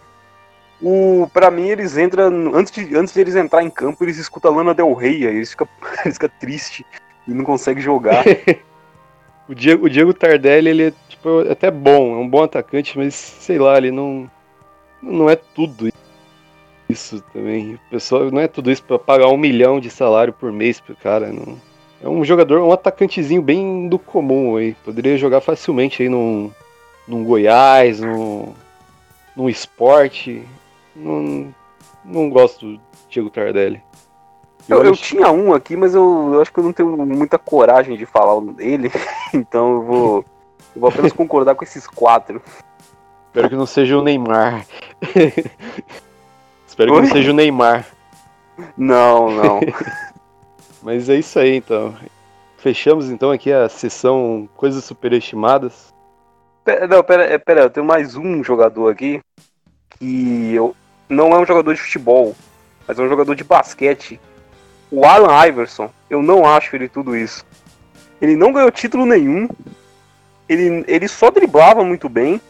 [0.80, 2.54] O, pra mim, eles entram.
[2.54, 5.36] Antes de, antes de eles entrar em campo, eles escutam a Lana Del Rey, aí
[5.36, 5.68] eles ficam
[6.04, 6.84] eles ficam tristes
[7.26, 8.24] e não conseguem jogar.
[9.48, 12.98] O Diego, o Diego Tardelli, ele é tipo, é até bom, é um bom atacante,
[12.98, 14.30] mas sei lá, ele não,
[15.02, 15.88] não é tudo
[16.86, 17.74] isso também.
[17.74, 20.94] O pessoal não é tudo isso pra pagar um milhão de salário por mês pro
[20.94, 21.32] cara.
[21.32, 21.58] Não.
[22.02, 24.74] É um jogador, um atacantezinho bem do comum aí.
[24.84, 26.50] Poderia jogar facilmente aí num,
[27.06, 28.54] num Goiás, num,
[29.34, 30.46] num esporte.
[30.94, 31.52] Não,
[32.04, 33.82] não gosto do Diego Tardelli.
[34.68, 37.96] Eu, eu tinha um aqui, mas eu, eu acho que eu não tenho muita coragem
[37.96, 38.92] de falar o dele,
[39.32, 40.24] então eu vou,
[40.76, 42.42] eu vou apenas concordar com esses quatro.
[43.28, 44.66] Espero que não seja o Neymar.
[46.66, 47.02] Espero que Oi?
[47.02, 47.86] não seja o Neymar.
[48.76, 49.60] Não, não.
[50.82, 51.94] Mas é isso aí então.
[52.58, 55.94] Fechamos então aqui a sessão Coisas Superestimadas.
[56.64, 59.20] Pera, não, pera, é, pera, eu tenho mais um jogador aqui
[59.90, 60.74] que eu,
[61.08, 62.34] não é um jogador de futebol,
[62.86, 64.20] mas é um jogador de basquete.
[64.90, 67.44] O Alan Iverson, eu não acho ele tudo isso.
[68.20, 69.48] Ele não ganhou título nenhum.
[70.48, 72.40] Ele, ele só driblava muito bem.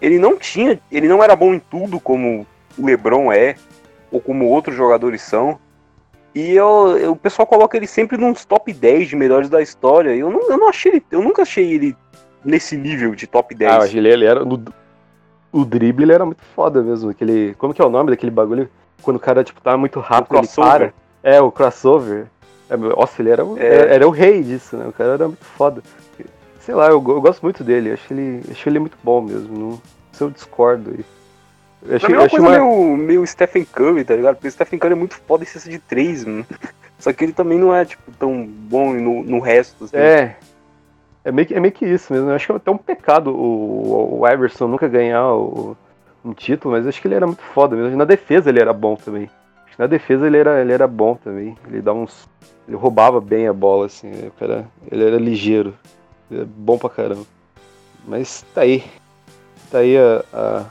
[0.00, 3.54] Ele não tinha, ele não era bom em tudo como o LeBron é
[4.10, 5.58] ou como outros jogadores são.
[6.34, 10.14] E eu, eu- o pessoal coloca ele sempre nos top 10 de melhores da história.
[10.16, 11.96] Eu não, eu não achei ele, eu nunca achei ele
[12.44, 13.72] nesse nível de top 10.
[13.72, 14.44] Ah, ele, ele era.
[14.44, 14.62] No,
[15.52, 17.10] o drible ele era muito foda mesmo.
[17.10, 18.68] Aquele, como que é o nome daquele bagulho?
[19.02, 20.94] Quando o cara tipo, tá muito rápido, ele para.
[21.22, 22.26] É, o crossover.
[22.70, 23.66] É, nossa, ele era, o- É.
[23.66, 24.86] era, era o rei disso, né?
[24.88, 25.82] O cara era muito foda.
[26.60, 27.92] Sei lá, eu, eu gosto muito dele.
[27.92, 29.58] Acho ele, acho ele muito bom mesmo.
[29.58, 31.04] Não, se eu discordo aí.
[31.84, 34.36] Eu achei, é eu uma coisa uma- meio, meio Stephen Curry, tá ligado?
[34.36, 36.46] Porque o Stephen Curry é muito foda em cesta de três, mano.
[36.98, 39.84] Só que ele também não é, tipo, tão bom no, no resto.
[39.84, 39.96] Assim.
[39.96, 40.36] É.
[41.24, 42.30] é meio, que, é meio que isso mesmo.
[42.30, 45.76] Eu acho que é até um pecado o, o Iverson nunca ganhar o,
[46.24, 47.96] um título, mas acho que ele era muito foda mesmo.
[47.96, 49.28] Na defesa ele era bom também.
[49.76, 51.56] Na defesa ele era, ele era bom também.
[51.66, 52.28] Ele dava uns.
[52.68, 54.10] Ele roubava bem a bola, assim.
[54.28, 55.74] O cara, ele era ligeiro.
[56.30, 57.24] Ele é bom pra caramba.
[58.06, 58.84] Mas tá aí.
[59.70, 60.66] Tá aí a, a,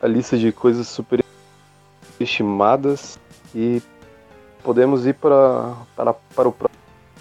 [0.00, 1.24] a lista de coisas super
[2.20, 3.18] estimadas.
[3.54, 3.82] E
[4.62, 6.54] podemos ir para, para, para o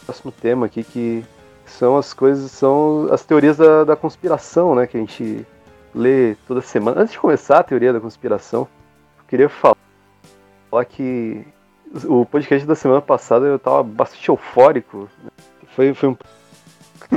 [0.06, 1.24] próximo tema aqui, que
[1.66, 4.88] são as coisas, são as teorias da, da conspiração, né?
[4.88, 5.46] Que a gente
[5.94, 7.02] lê toda semana.
[7.02, 8.68] Antes de começar a teoria da conspiração,
[9.20, 9.78] eu queria falar,
[10.70, 11.46] falar que
[12.06, 15.10] o podcast da semana passada eu tava bastante eufórico.
[15.76, 16.18] Foi, foi um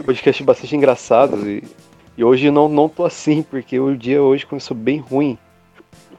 [0.05, 1.65] podcast bastante engraçado e,
[2.17, 5.39] e hoje não, não tô assim, porque o dia hoje começou bem ruim.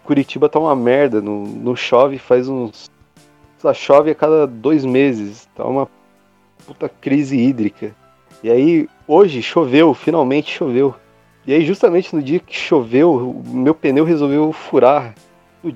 [0.04, 2.90] Curitiba tá uma merda, não, não chove faz uns.
[3.64, 5.88] Lá, chove a cada dois meses, tá uma
[6.66, 7.96] puta crise hídrica.
[8.44, 10.96] E aí, hoje choveu, finalmente choveu.
[11.46, 15.14] E aí, justamente no dia que choveu, o meu pneu resolveu furar.
[15.64, 15.74] No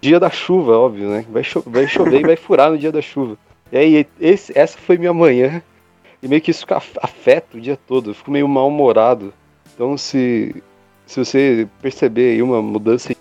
[0.00, 1.24] dia da chuva, óbvio, né?
[1.28, 3.36] Vai, cho vai chover e vai furar no dia da chuva.
[3.70, 5.62] E aí, esse, essa foi minha manhã.
[6.22, 6.66] E meio que isso
[7.02, 8.10] afeta o dia todo.
[8.10, 9.34] Eu fico meio mal-humorado.
[9.74, 10.62] Então, se,
[11.06, 13.12] se você perceber aí uma mudança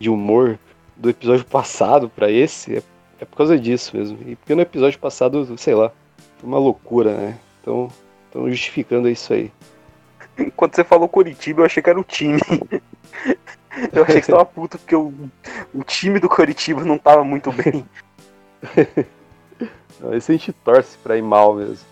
[0.00, 0.58] de humor
[0.96, 2.82] do episódio passado para esse, é,
[3.20, 4.18] é por causa disso mesmo.
[4.26, 5.92] E porque no episódio passado, sei lá,
[6.38, 7.38] foi uma loucura, né?
[7.60, 7.88] Então,
[8.26, 9.52] estão justificando isso aí.
[10.56, 12.40] Quando você falou Curitiba, eu achei que era o time.
[13.92, 15.12] eu achei que você tava puto porque o,
[15.74, 17.84] o time do Curitiba não tava muito bem.
[20.00, 21.86] não, esse a gente torce pra ir mal mesmo.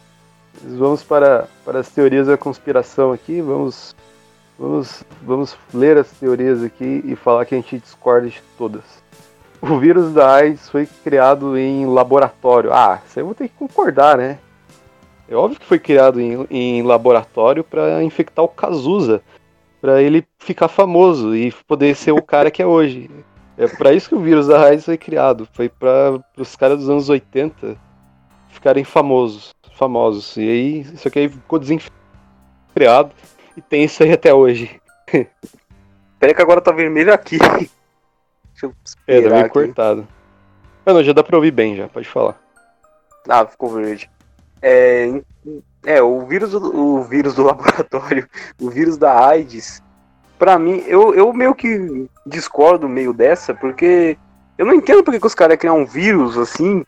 [0.62, 3.40] Mas vamos para, para as teorias da conspiração aqui.
[3.40, 3.94] Vamos,
[4.58, 8.84] vamos, vamos ler as teorias aqui e falar que a gente discorda de todas.
[9.60, 12.72] O vírus da AIDS foi criado em laboratório.
[12.72, 14.38] Ah, isso aí eu vou ter que concordar, né?
[15.28, 19.20] É óbvio que foi criado em, em laboratório para infectar o Cazuza,
[19.80, 23.10] para ele ficar famoso e poder ser o cara que é hoje.
[23.56, 25.46] É para isso que o vírus da raiz foi criado.
[25.52, 27.76] Foi para os caras dos anos 80
[28.50, 30.36] ficarem famosos, famosos.
[30.36, 33.12] E aí isso aqui ficou desenfreado
[33.58, 34.80] e tem isso aí até hoje.
[36.18, 37.38] Peraí que agora tá vermelho aqui.
[38.54, 38.74] Deixa eu
[39.06, 39.52] é, tá meio aqui.
[39.52, 40.06] cortado.
[40.84, 42.40] Mas não, já dá pra ouvir bem já, pode falar.
[43.28, 44.08] Ah, ficou verde.
[44.62, 45.20] É,
[45.84, 48.28] é o, vírus, o vírus do laboratório,
[48.60, 49.82] o vírus da AIDS,
[50.38, 54.16] para mim, eu, eu meio que discordo meio dessa, porque
[54.56, 56.84] eu não entendo porque que os caras criam um vírus assim,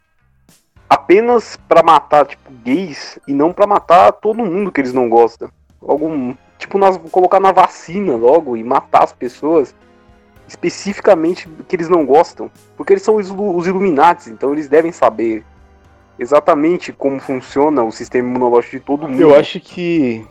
[0.89, 5.51] apenas para matar, tipo, gays, e não para matar todo mundo que eles não gostam.
[5.81, 6.79] Algum, tipo,
[7.11, 9.75] colocar na vacina logo e matar as pessoas
[10.47, 15.45] especificamente que eles não gostam, porque eles são os, os então eles devem saber
[16.19, 19.21] exatamente como funciona o sistema imunológico de todo mundo.
[19.21, 20.27] Eu acho que.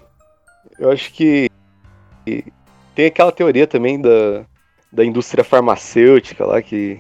[0.78, 1.50] Eu acho que.
[2.94, 4.46] Tem aquela teoria também da,
[4.92, 7.00] da indústria farmacêutica lá que.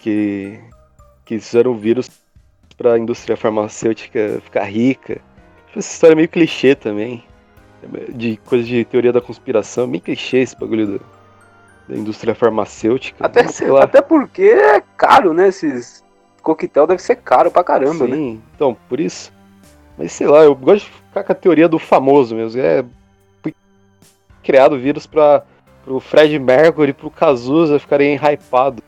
[0.00, 0.58] que.
[1.24, 2.10] que fizeram o vírus
[2.76, 5.20] para a indústria farmacêutica ficar rica.
[5.76, 7.22] Essa história é meio clichê também.
[8.08, 11.04] De coisa de teoria da conspiração, bem clichê esse bagulho da,
[11.88, 13.24] da indústria farmacêutica.
[13.24, 13.84] Até, sei lá.
[13.84, 15.48] até porque é caro, né?
[15.48, 16.04] Esses,
[16.42, 18.16] coquetel deve ser caro pra caramba, né?
[18.16, 18.40] Sim, né?
[18.54, 19.32] então, por isso.
[19.96, 22.60] Mas sei lá, eu gosto de ficar com a teoria do famoso mesmo.
[22.60, 22.84] É.
[23.42, 23.54] Foi
[24.42, 25.44] criado vírus pra
[25.84, 28.82] pro Fred Mercury e pro Cazuza ficarem hypados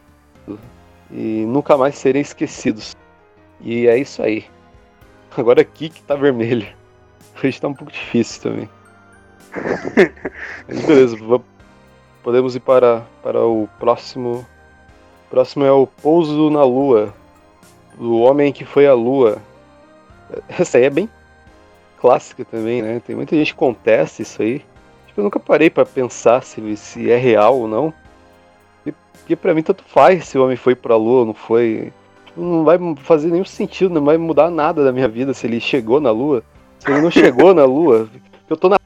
[1.10, 2.94] e nunca mais serem esquecidos.
[3.60, 4.44] E é isso aí.
[5.34, 6.66] Agora aqui que tá vermelho.
[7.42, 8.68] Hoje tá um pouco difícil também.
[10.66, 11.16] Beleza,
[12.22, 14.46] podemos ir para, para o próximo.
[15.26, 17.14] O próximo é o Pouso na Lua,
[17.98, 19.38] do Homem que Foi à Lua.
[20.48, 21.08] Essa aí é bem
[22.00, 23.00] clássica também, né?
[23.06, 24.60] Tem muita gente que contesta isso aí.
[25.06, 27.92] Tipo, eu nunca parei para pensar se, se é real ou não.
[29.30, 31.92] Porque para mim tanto faz se o homem foi pra lua ou não foi.
[32.26, 35.60] Tipo, não vai fazer nenhum sentido, não vai mudar nada da minha vida se ele
[35.60, 36.42] chegou na lua.
[36.80, 38.08] Se ele não chegou na lua.
[38.50, 38.79] Eu tô na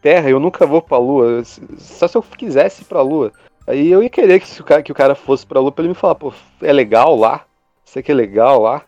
[0.00, 1.42] Terra, eu nunca vou pra lua.
[1.78, 3.32] Só se eu quisesse ir pra lua.
[3.66, 5.90] Aí eu ia querer que o cara, que o cara fosse pra lua pra ele
[5.90, 7.44] me falar, pô, é legal lá
[7.88, 8.82] isso aqui é legal lá.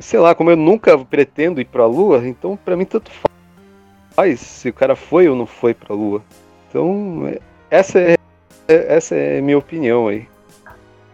[0.00, 3.10] Sei lá, como eu nunca pretendo ir pra Lua, então pra mim tanto
[4.14, 6.22] faz se o cara foi ou não foi pra Lua.
[6.68, 7.38] Então, é,
[7.70, 8.16] essa é,
[8.66, 10.26] é essa é a minha opinião aí.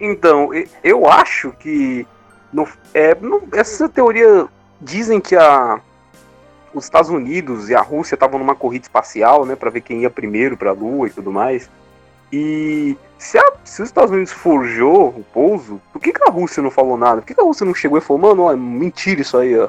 [0.01, 0.51] Então,
[0.85, 2.07] eu acho que
[2.53, 3.17] no, é,
[3.55, 4.49] essa teoria
[4.81, 5.81] dizem que a,
[6.75, 10.11] os Estados Unidos e a Rússia estavam numa corrida espacial, né, para ver quem ia
[10.11, 11.69] primeiro para a Lua e tudo mais.
[12.33, 16.63] E se, a, se, os Estados Unidos forjou o pouso, por que, que a Rússia
[16.63, 17.21] não falou nada?
[17.21, 19.59] Por que, que a Rússia não chegou e falou, mano, ó, é mentira isso aí,
[19.59, 19.69] ó?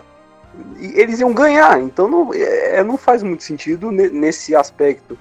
[0.80, 5.18] eles iam ganhar, então não, é, não faz muito sentido nesse aspecto.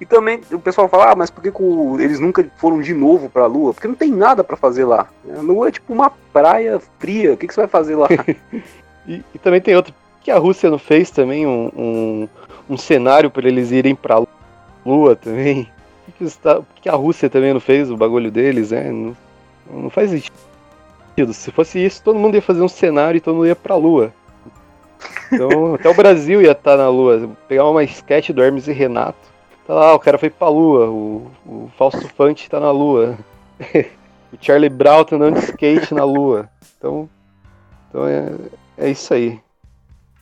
[0.00, 1.62] E também o pessoal fala, ah, mas por que, que
[2.02, 3.72] eles nunca foram de novo pra Lua?
[3.72, 5.08] Porque não tem nada para fazer lá.
[5.36, 8.08] A Lua é tipo uma praia fria, o que, que você vai fazer lá?
[9.06, 9.94] e, e, também tem outro,
[10.24, 12.28] que a Rússia não fez também um, um,
[12.70, 14.24] um cenário para eles irem pra
[14.84, 15.68] Lua também?
[16.04, 18.90] Por que, está, por que a Rússia também não fez o bagulho deles, né?
[18.90, 19.16] Não,
[19.70, 21.32] não faz sentido.
[21.32, 24.12] Se fosse isso, todo mundo ia fazer um cenário e todo mundo ia pra Lua.
[25.30, 27.30] Então, até o Brasil ia estar tá na Lua.
[27.46, 29.34] Pegar uma sketch do Hermes e Renato
[29.66, 33.16] Tá lá, o cara foi pra lua, o, o Fausto Fante tá na lua.
[34.30, 36.50] o Charlie Brown tá andando de skate na lua.
[36.76, 37.08] Então,
[37.88, 38.34] então é,
[38.76, 39.40] é isso aí.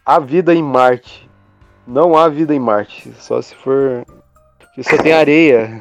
[0.04, 1.30] Há vida em Marte.
[1.86, 3.12] Não há vida em Marte.
[3.18, 4.04] Só se for.
[4.82, 5.80] Só tem areia.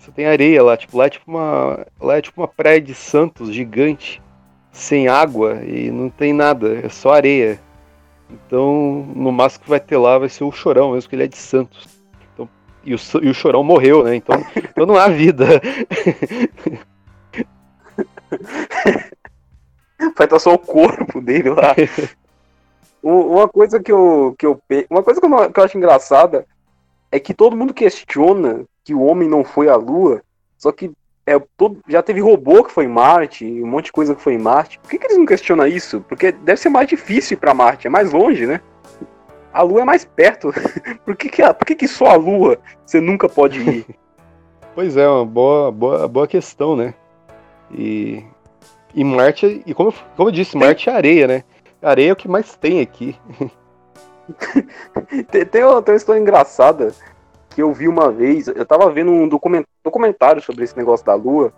[0.00, 0.76] Só tem areia lá.
[0.76, 1.86] Tipo, lá é tipo uma.
[2.00, 4.20] Lá é tipo uma praia de Santos gigante.
[4.72, 6.80] Sem água e não tem nada.
[6.84, 7.60] É só areia.
[8.28, 11.28] Então, no máximo que vai ter lá vai ser o chorão, mesmo que ele é
[11.28, 11.86] de Santos.
[12.84, 14.14] E o, e o Chorão morreu, né?
[14.16, 15.46] Então, então não há vida.
[20.16, 21.74] Vai estar só o corpo dele lá.
[23.06, 26.46] Uma coisa que eu, que eu uma coisa que eu, que eu acho engraçada
[27.12, 30.22] é que todo mundo questiona que o homem não foi à Lua,
[30.56, 30.90] só que
[31.26, 34.34] é, todo, já teve robô que foi em Marte, um monte de coisa que foi
[34.34, 34.78] em Marte.
[34.78, 36.00] Por que, que eles não questionam isso?
[36.08, 38.60] Porque deve ser mais difícil ir para Marte, é mais longe, né?
[39.54, 40.52] a Lua é mais perto.
[41.06, 43.86] por que, que, a, por que, que só a Lua você nunca pode ir?
[44.74, 46.94] Pois é, uma boa, boa, boa questão, né?
[47.70, 48.24] E,
[48.92, 51.44] e Marte, e como, como eu disse, Marte é areia, né?
[51.84, 53.16] Areia é o que mais tem aqui.
[55.30, 56.94] tem, tem, uma, tem uma história engraçada
[57.50, 58.48] que eu vi uma vez.
[58.48, 61.52] Eu tava vendo um documentário sobre esse negócio da Lua.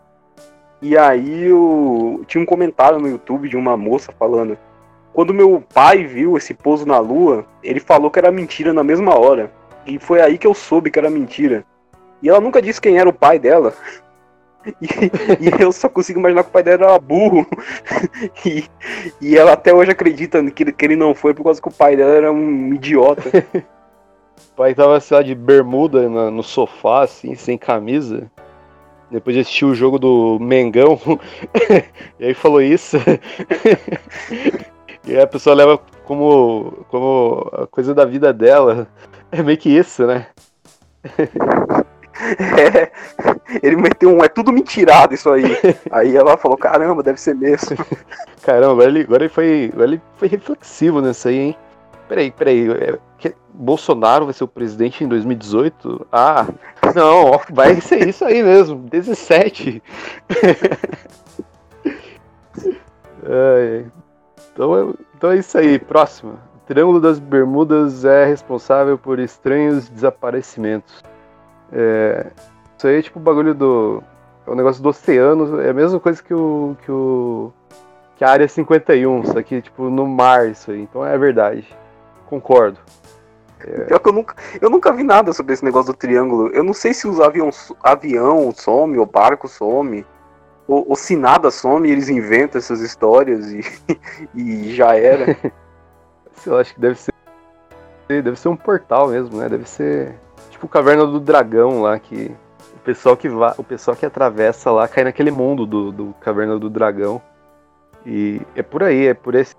[0.83, 4.59] E aí eu, tinha um comentário no YouTube de uma moça falando
[5.17, 9.19] quando meu pai viu esse pouso na lua, ele falou que era mentira na mesma
[9.19, 9.51] hora.
[9.87, 11.65] E foi aí que eu soube que era mentira.
[12.23, 13.73] E ela nunca disse quem era o pai dela.
[14.81, 14.87] E,
[15.59, 17.47] e eu só consigo imaginar que o pai dela era burro.
[18.45, 18.65] E,
[19.21, 21.97] e ela até hoje acredita que, que ele não foi por causa que o pai
[21.97, 23.23] dela era um idiota.
[24.53, 28.31] O pai tava, sei lá, de bermuda no, no sofá, assim, sem camisa.
[29.11, 30.99] Depois de assistir o jogo do Mengão.
[32.19, 32.97] e aí falou isso.
[35.07, 38.89] E a pessoa leva como, como a coisa da vida dela.
[39.31, 40.27] É meio que isso, né?
[42.19, 42.91] É,
[43.63, 45.45] ele meteu um, é tudo mentirado isso aí.
[45.91, 47.77] Aí ela falou, caramba, deve ser mesmo.
[48.43, 51.57] Caramba, agora ele, agora ele, foi, agora ele foi reflexivo nisso aí, hein?
[52.09, 56.07] Peraí, peraí, é, que, Bolsonaro vai ser o presidente em 2018?
[56.13, 56.47] Ah,
[56.95, 59.83] não, vai ser isso aí mesmo, 17.
[63.29, 63.87] Ai,
[64.53, 65.79] então, é, então é isso aí.
[65.79, 66.33] Próximo.
[66.33, 71.03] O Triângulo das Bermudas é responsável por estranhos desaparecimentos.
[71.73, 72.27] É,
[72.77, 74.03] isso aí é tipo o bagulho do.
[74.47, 75.61] É o negócio do oceano.
[75.61, 76.77] É a mesma coisa que o.
[76.83, 77.53] que o.
[78.17, 79.23] que a área 51.
[79.23, 80.83] Isso aqui, tipo, no mar, isso aí.
[80.83, 81.67] Então é verdade.
[82.27, 82.79] Concordo.
[83.61, 83.85] É...
[83.85, 86.49] Pior que eu nunca, eu nunca vi nada sobre esse negócio do triângulo.
[86.49, 90.05] Eu não sei se os aviões, avião some, ou barco some
[90.69, 93.61] o, o se nada some, eles inventam essas histórias e,
[94.35, 95.37] e já era.
[96.45, 97.15] Eu acho que deve ser.
[98.09, 99.49] Deve ser um portal mesmo, né?
[99.49, 100.15] Deve ser
[100.57, 102.35] tipo Caverna do Dragão lá, que
[102.75, 106.59] o pessoal que vai, o pessoal que atravessa lá cai naquele mundo do, do Caverna
[106.59, 107.21] do Dragão.
[108.07, 109.55] E é por aí, é por esse,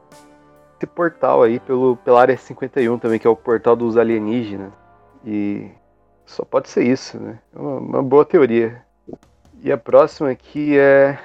[0.78, 4.72] esse portal aí, pelo, pela área 51 também, que é o portal dos alienígenas.
[5.24, 5.70] E
[6.26, 7.40] só pode ser isso, né?
[7.56, 8.82] É uma, uma boa teoria.
[9.62, 11.20] E a próxima aqui é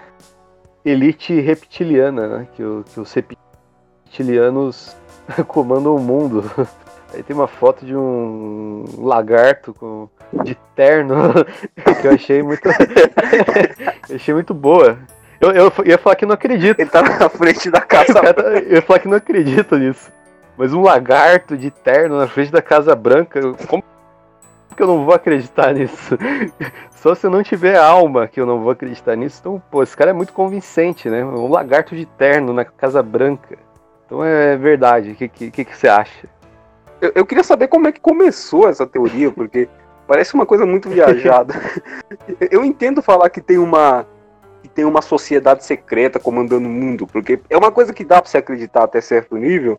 [0.85, 2.49] Elite Reptiliana, né?
[2.55, 4.97] Que, o, que os reptilianos
[5.49, 6.45] comandam o mundo.
[7.13, 10.09] Aí tem uma foto de um lagarto com
[10.45, 11.33] de terno
[12.01, 12.67] que eu achei muito
[14.09, 14.99] eu achei muito boa.
[15.41, 16.79] Eu, eu ia falar que não acredito.
[16.79, 18.13] Ele tá na frente da casa.
[18.65, 20.11] eu ia falar que não acredito nisso.
[20.57, 23.83] Mas um lagarto de terno na frente da Casa Branca, como
[24.77, 26.17] que eu não vou acreditar nisso?
[26.91, 29.39] Só se eu não tiver alma que eu não vou acreditar nisso.
[29.41, 31.25] Então, pô, esse cara é muito convincente, né?
[31.25, 33.59] Um lagarto de terno na Casa Branca.
[34.07, 35.11] Então é verdade.
[35.11, 36.29] O que, que, que, você acha?
[37.03, 39.68] Eu, eu, queria saber como é que começou essa teoria, porque
[40.07, 41.53] parece uma coisa muito viajada.
[42.48, 44.07] eu entendo falar que tem uma
[44.62, 48.30] que tem uma sociedade secreta comandando o mundo, porque é uma coisa que dá para
[48.30, 49.76] se acreditar até certo nível,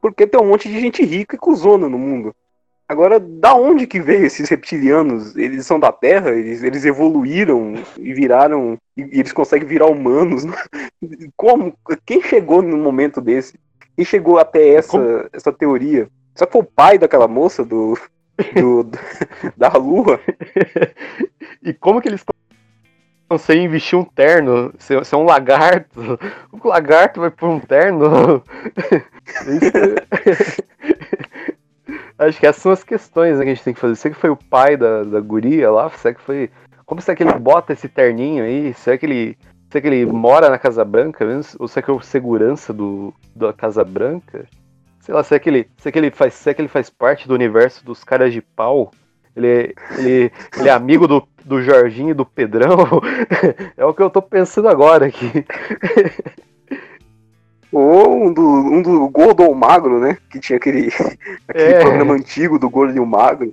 [0.00, 2.34] porque tem um monte de gente rica e cuzona no mundo.
[2.88, 5.36] Agora, da onde que veio esses reptilianos?
[5.36, 6.30] Eles são da Terra?
[6.30, 8.78] Eles, eles evoluíram e viraram.
[8.96, 10.44] E, eles conseguem virar humanos?
[11.36, 11.74] Como?
[12.06, 13.58] Quem chegou num momento desse?
[13.94, 16.08] quem chegou até essa, essa teoria?
[16.34, 17.98] Só que o pai daquela moça do,
[18.54, 18.90] do,
[19.56, 20.20] da lua.
[21.62, 22.24] e como que eles
[23.28, 24.72] conseguem vestir um terno?
[24.78, 26.18] Ser, ser um lagarto?
[26.52, 28.42] O lagarto vai por um terno?
[32.18, 33.96] Acho que essas são as questões né, que a gente tem que fazer.
[33.96, 35.90] Será que foi o pai da, da guria lá?
[35.90, 36.50] Será que foi.
[36.84, 38.74] Como será que ele bota esse terninho aí?
[38.74, 39.38] Será que ele.
[39.70, 41.26] Será que ele mora na Casa Branca?
[41.58, 44.46] Ou será que é o segurança do, da Casa Branca?
[45.02, 47.34] Sei lá, será que ele, será que ele, faz, será que ele faz parte do
[47.34, 48.92] universo dos caras de pau?
[49.34, 52.86] Ele, é, ele, ele é amigo do, do Jorginho e do Pedrão?
[53.76, 55.28] é o que eu tô pensando agora aqui.
[57.72, 60.18] Ou um do, um do Gordo ou Magro, né?
[60.30, 60.88] Que tinha aquele,
[61.48, 61.80] aquele é.
[61.80, 63.52] programa antigo do Gordo e o Magro.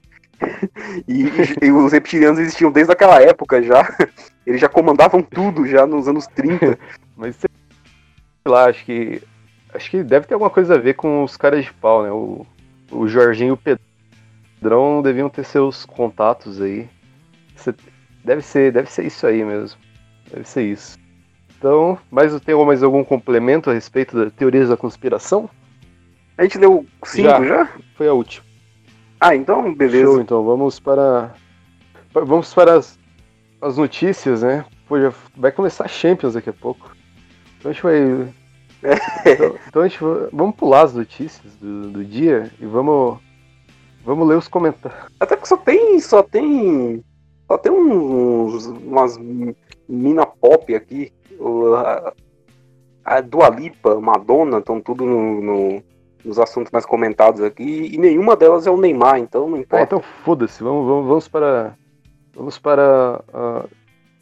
[1.08, 1.32] E,
[1.62, 3.88] e, os reptilianos existiam desde aquela época já.
[4.46, 6.78] Eles já comandavam tudo já nos anos 30.
[7.16, 7.50] Mas sei
[8.46, 9.22] lá, acho que.
[9.74, 12.12] Acho que deve ter alguma coisa a ver com os caras de pau, né?
[12.12, 12.46] O,
[12.92, 13.78] o Jorginho e o
[14.58, 16.88] Pedrão deviam ter seus contatos aí.
[18.24, 19.80] Deve ser, deve ser isso aí mesmo.
[20.32, 20.98] Deve ser isso.
[21.58, 25.50] Então, mais tem mais algum complemento a respeito das teorias da conspiração?
[26.38, 27.44] A gente deu cinco já?
[27.44, 27.70] já?
[27.96, 28.46] Foi a última.
[29.20, 30.06] Ah, então beleza.
[30.06, 31.34] Show, então vamos para
[32.14, 32.98] vamos para as,
[33.62, 34.66] as notícias, né?
[34.88, 36.96] Pô, já vai começar a Champions daqui a pouco.
[37.58, 38.34] Então a gente vai.
[39.26, 40.00] Então, então, a gente
[40.32, 43.20] vamos pular as notícias do, do dia e vamos
[44.06, 45.08] vamos ler os comentários.
[45.20, 47.04] Até que só tem só tem
[47.48, 49.18] só tem uns umas
[49.88, 51.12] mina pop aqui
[51.76, 52.14] a,
[53.06, 55.84] a Dua Lipa, Madonna, estão tudo no, no,
[56.24, 59.78] nos assuntos mais comentados aqui, e nenhuma delas é o Neymar, então não importa.
[59.78, 61.76] Ah, então foda-se, vamos, vamos, vamos, para.
[62.36, 63.70] Vamos para uh,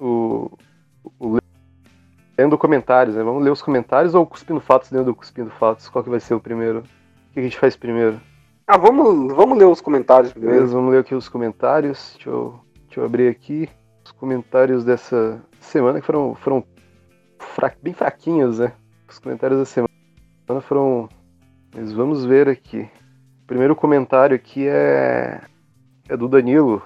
[0.03, 0.57] o.
[2.37, 3.23] Lendo comentários, né?
[3.23, 5.89] Vamos ler os comentários ou cuspindo fatos dentro do cuspindo fatos?
[5.89, 6.79] Qual que vai ser o primeiro?
[6.79, 8.19] O que a gente faz primeiro?
[8.67, 10.57] Ah, vamos, vamos ler os comentários primeiro.
[10.57, 12.11] Beleza, vamos ler aqui os comentários.
[12.13, 13.67] Deixa eu, deixa eu abrir aqui
[14.05, 16.63] os comentários dessa semana que foram, foram
[17.39, 17.73] fra...
[17.81, 18.71] bem fraquinhos, né?
[19.09, 21.09] Os comentários da semana foram.
[21.75, 22.87] Mas vamos ver aqui.
[23.43, 25.41] O primeiro comentário aqui é.
[26.07, 26.83] É do Danilo.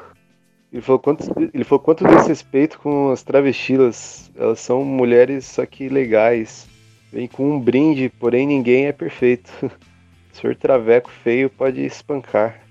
[0.71, 4.31] Ele falou quanto, ele falou quanto desrespeito com as travestilas.
[4.35, 6.67] Elas são mulheres, só que legais.
[7.11, 9.51] Vem com um brinde, porém ninguém é perfeito.
[10.31, 12.61] Senhor Traveco feio pode espancar.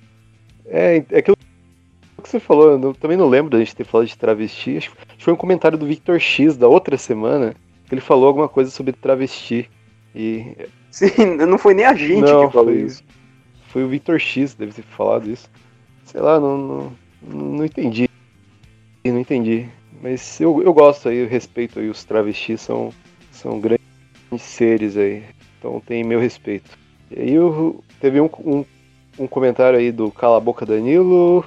[0.64, 1.36] É, é aquilo
[2.22, 4.78] que você falou, eu também não lembro da gente ter falado de travesti.
[4.78, 7.54] Acho que foi um comentário do Victor X da outra semana
[7.90, 9.68] ele falou alguma coisa sobre travesti.
[10.14, 10.56] E.
[10.90, 13.04] Sim, não foi nem a gente não, que falou foi, isso.
[13.68, 15.48] Foi o Victor X, deve ter falado isso.
[16.04, 16.92] Sei lá, não, não,
[17.22, 18.08] não entendi.
[19.04, 19.68] Não entendi.
[20.02, 22.92] Mas eu, eu gosto aí, eu respeito aí, os travestis são,
[23.30, 23.80] são grandes
[24.38, 25.24] seres aí.
[25.58, 26.70] Então tem meu respeito.
[27.10, 28.64] E aí eu, teve um, um,
[29.18, 31.44] um comentário aí do Cala a Boca Danilo,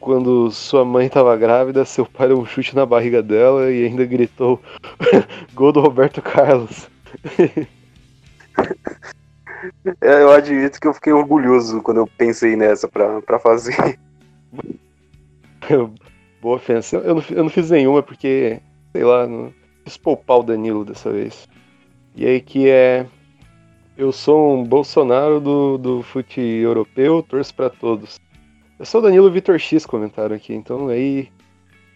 [0.00, 4.04] quando sua mãe estava grávida, seu pai deu um chute na barriga dela e ainda
[4.04, 4.60] gritou
[5.54, 6.88] gol do Roberto Carlos.
[10.00, 13.98] É, eu admito que eu fiquei orgulhoso quando eu pensei nessa pra, pra fazer.
[16.40, 16.96] Boa ofensa.
[16.96, 18.60] Eu não, eu não fiz nenhuma porque,
[18.92, 19.52] sei lá, não
[19.84, 21.48] quis poupar o Danilo dessa vez.
[22.14, 23.06] E aí que é.
[23.96, 28.18] Eu sou um Bolsonaro do, do fute europeu, torço para todos.
[28.78, 31.28] É só o Danilo e o Vitor X comentaram aqui, então aí.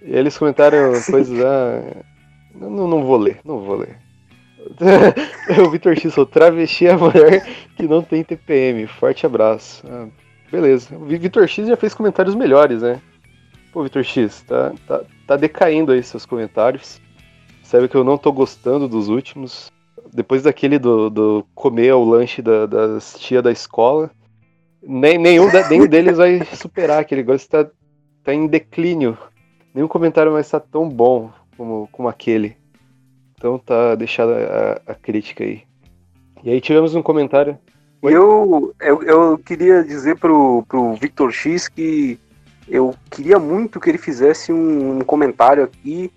[0.02, 1.40] Eles comentaram coisas.
[1.42, 2.04] Ah,
[2.54, 3.98] não, não vou ler, não vou ler.
[5.64, 7.46] o Vitor X falou: travesti é a mulher
[7.76, 8.86] que não tem TPM.
[8.86, 9.82] Forte abraço.
[9.88, 10.08] Ah,
[10.54, 10.96] beleza.
[10.96, 13.00] O Vitor X já fez comentários melhores, né?
[13.72, 17.00] Pô, Vitor X, tá, tá, tá decaindo aí seus comentários.
[17.62, 19.72] Sabe que eu não tô gostando dos últimos.
[20.12, 24.10] Depois daquele do, do comer o lanche da, das tia da escola.
[24.80, 27.68] Nem, nenhum, nenhum deles vai superar aquele gosto está
[28.22, 29.18] tá em declínio.
[29.74, 32.56] Nenhum comentário mais está tão bom como, como aquele.
[33.36, 35.62] Então tá deixada a, a, crítica aí.
[36.44, 37.58] E aí tivemos um comentário.
[38.10, 42.18] Eu, eu, eu queria dizer pro, pro Victor X que
[42.68, 46.10] eu queria muito que ele fizesse um, um comentário aqui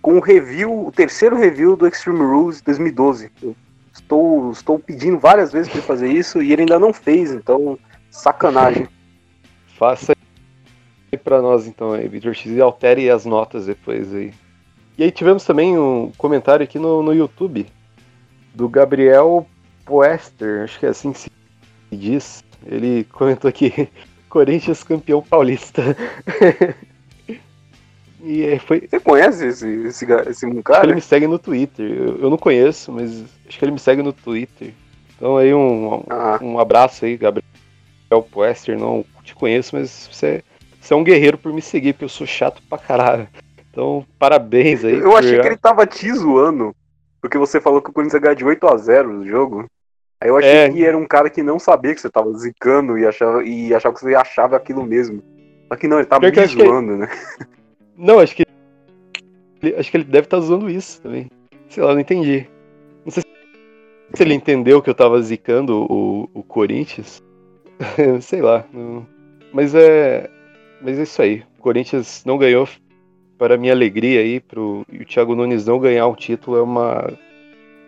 [0.00, 3.30] com o review, o terceiro review do Extreme Rules 2012.
[3.42, 3.56] Eu
[3.92, 7.78] estou, estou pedindo várias vezes para ele fazer isso e ele ainda não fez, então
[8.10, 8.88] Sacanagem.
[9.78, 10.14] Faça
[11.12, 14.32] aí pra nós então aí, Victor X, e altere as notas depois aí.
[14.96, 17.66] E aí tivemos também um comentário aqui no, no YouTube
[18.54, 19.46] do Gabriel
[19.84, 21.30] Poester, acho que é assim que se
[21.92, 22.44] diz.
[22.66, 23.88] Ele comentou aqui,
[24.28, 25.82] Corinthians campeão paulista.
[28.22, 28.88] e foi...
[28.88, 30.86] Você conhece esse, esse, esse cara?
[30.86, 31.90] ele me segue no Twitter.
[31.90, 34.72] Eu, eu, não conheço, mas acho que ele me segue no Twitter.
[35.16, 36.38] Então aí um, ah.
[36.42, 37.44] um abraço aí, Gabriel
[38.30, 40.42] Poester, não te conheço, mas você,
[40.80, 43.28] você é um guerreiro por me seguir, porque eu sou chato pra caralho.
[43.70, 44.94] Então, parabéns aí.
[44.94, 45.18] Eu por...
[45.18, 46.74] achei que ele tava te zoando,
[47.20, 49.66] porque você falou que o Corinthians ganhou de 8 a 0 no jogo.
[50.24, 50.70] Aí eu achei é...
[50.70, 53.94] que era um cara que não sabia que você tava zicando e achava, e achava
[53.94, 55.22] que você achava aquilo mesmo.
[55.68, 56.98] Só que não, ele tava me zoando, que...
[56.98, 57.08] né?
[57.96, 58.42] Não, acho que
[59.78, 61.30] acho que ele deve estar tá zoando isso também.
[61.68, 62.44] Sei lá, não entendi.
[63.04, 63.22] Não sei
[64.12, 67.22] se ele entendeu que eu tava zicando o, o Corinthians.
[68.20, 68.64] sei lá.
[68.72, 69.06] Não...
[69.52, 70.28] Mas é.
[70.82, 71.44] Mas é isso aí.
[71.56, 72.68] O Corinthians não ganhou.
[73.38, 77.12] Para minha alegria aí, pro e o Thiago Nunes não ganhar um título é uma,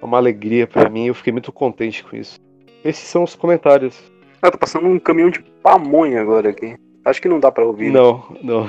[0.03, 1.07] uma alegria para mim.
[1.07, 2.38] Eu fiquei muito contente com isso.
[2.84, 4.12] Esses são os comentários.
[4.40, 6.76] Ah, tô passando um caminhão de pamonha agora aqui.
[7.05, 7.90] Acho que não dá para ouvir.
[7.90, 8.68] Não, não.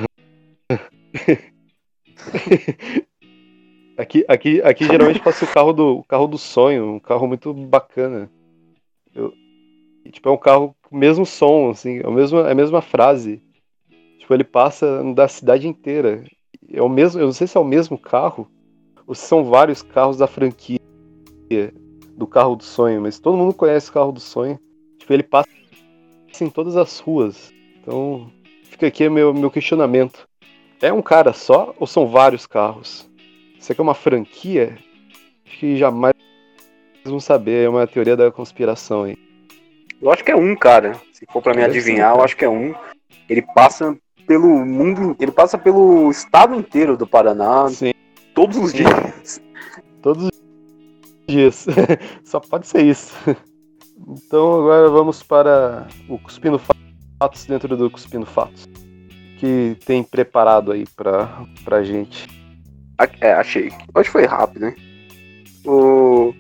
[3.97, 7.53] aqui, aqui, aqui geralmente passa o carro do o carro do sonho, um carro muito
[7.53, 8.29] bacana.
[9.13, 9.33] Eu,
[10.11, 12.81] tipo, é um carro com o mesmo som, assim, é, o mesmo, é a mesma
[12.81, 13.41] frase.
[14.19, 16.23] Tipo, ele passa da cidade inteira.
[16.71, 18.47] É o mesmo, eu não sei se é o mesmo carro
[19.05, 20.79] ou se são vários carros da franquia
[22.15, 24.59] do carro do sonho, mas todo mundo conhece o carro do sonho.
[24.97, 25.47] Tipo, ele passa
[26.41, 27.53] em todas as ruas.
[27.81, 28.31] Então,
[28.63, 30.27] fica aqui meu, meu questionamento.
[30.81, 33.09] É um cara só ou são vários carros?
[33.59, 34.77] Isso aqui é uma franquia?
[35.45, 36.13] Acho que jamais
[37.05, 39.17] vão saber, é uma teoria da conspiração aí.
[40.01, 40.99] Eu acho que é um, cara.
[41.13, 42.75] Se for para me adivinhar, eu acho que é um.
[43.27, 47.67] Ele passa pelo mundo, ele passa pelo estado inteiro do Paraná.
[47.69, 47.93] Sim.
[48.35, 49.41] Todos os dias.
[50.01, 50.36] Todos os
[51.27, 51.65] dias.
[52.23, 53.13] Só pode ser isso.
[54.07, 56.59] Então agora vamos para o Cuspindo
[57.19, 58.65] Fatos dentro do Cuspindo Fatos.
[59.37, 62.27] Que tem preparado aí pra, pra gente.
[63.21, 63.71] É, achei.
[63.93, 64.75] Hoje foi rápido, né?
[65.65, 66.33] O...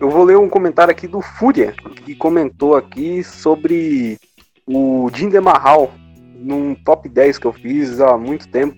[0.00, 1.72] Eu vou ler um comentário aqui do Fúria,
[2.04, 4.18] que comentou aqui sobre
[4.66, 5.90] o Jinder Mahal,
[6.34, 8.76] num top 10 que eu fiz há muito tempo.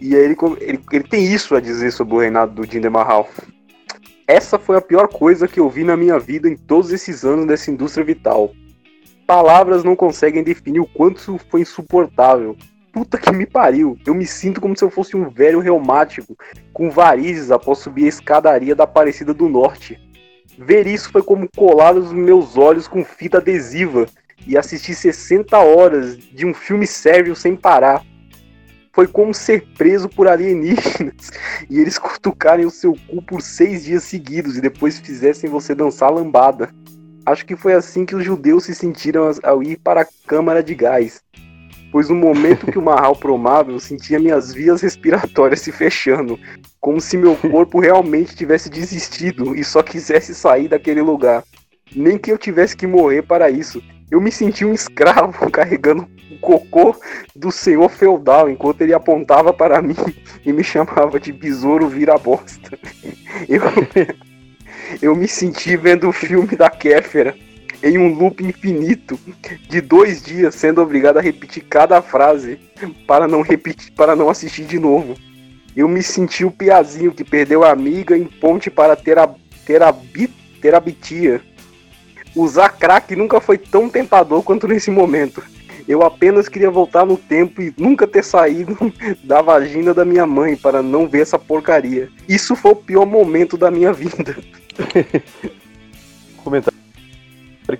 [0.00, 3.28] E aí ele, ele, ele tem isso a dizer sobre o reinado do Jinder Mahal.
[4.28, 7.46] Essa foi a pior coisa que eu vi na minha vida em todos esses anos
[7.46, 8.52] dessa indústria vital.
[9.26, 12.54] Palavras não conseguem definir o quanto isso foi insuportável.
[12.92, 13.96] Puta que me pariu.
[14.06, 16.36] Eu me sinto como se eu fosse um velho reumático
[16.74, 19.98] com varizes após subir a escadaria da Aparecida do Norte.
[20.58, 24.04] Ver isso foi como colar os meus olhos com fita adesiva
[24.46, 28.04] e assistir 60 horas de um filme sério sem parar.
[28.92, 31.30] Foi como ser preso por alienígenas
[31.70, 36.10] e eles cutucarem o seu cu por seis dias seguidos e depois fizessem você dançar
[36.10, 36.70] lambada.
[37.24, 40.74] Acho que foi assim que os judeus se sentiram ao ir para a câmara de
[40.74, 41.22] gás.
[41.90, 46.38] Pois no momento que o Mahal promava, eu sentia minhas vias respiratórias se fechando,
[46.80, 51.42] como se meu corpo realmente tivesse desistido e só quisesse sair daquele lugar.
[51.94, 53.82] Nem que eu tivesse que morrer para isso.
[54.10, 56.96] Eu me senti um escravo carregando o cocô
[57.34, 59.96] do senhor feudal enquanto ele apontava para mim
[60.44, 62.78] e me chamava de besouro vira-bosta.
[63.48, 63.62] Eu,
[65.02, 67.36] eu me senti vendo o filme da Kéfera
[67.82, 69.18] em um loop infinito
[69.68, 72.58] de dois dias, sendo obrigado a repetir cada frase
[73.06, 75.14] para não repetir, para não assistir de novo.
[75.76, 79.32] Eu me senti o piazinho que perdeu a amiga em ponte para ter a,
[79.64, 79.82] ter
[82.38, 85.42] Usar crack nunca foi tão tentador quanto nesse momento.
[85.88, 88.76] Eu apenas queria voltar no tempo e nunca ter saído
[89.24, 92.08] da vagina da minha mãe para não ver essa porcaria.
[92.28, 94.36] Isso foi o pior momento da minha vida.
[96.44, 96.78] comentário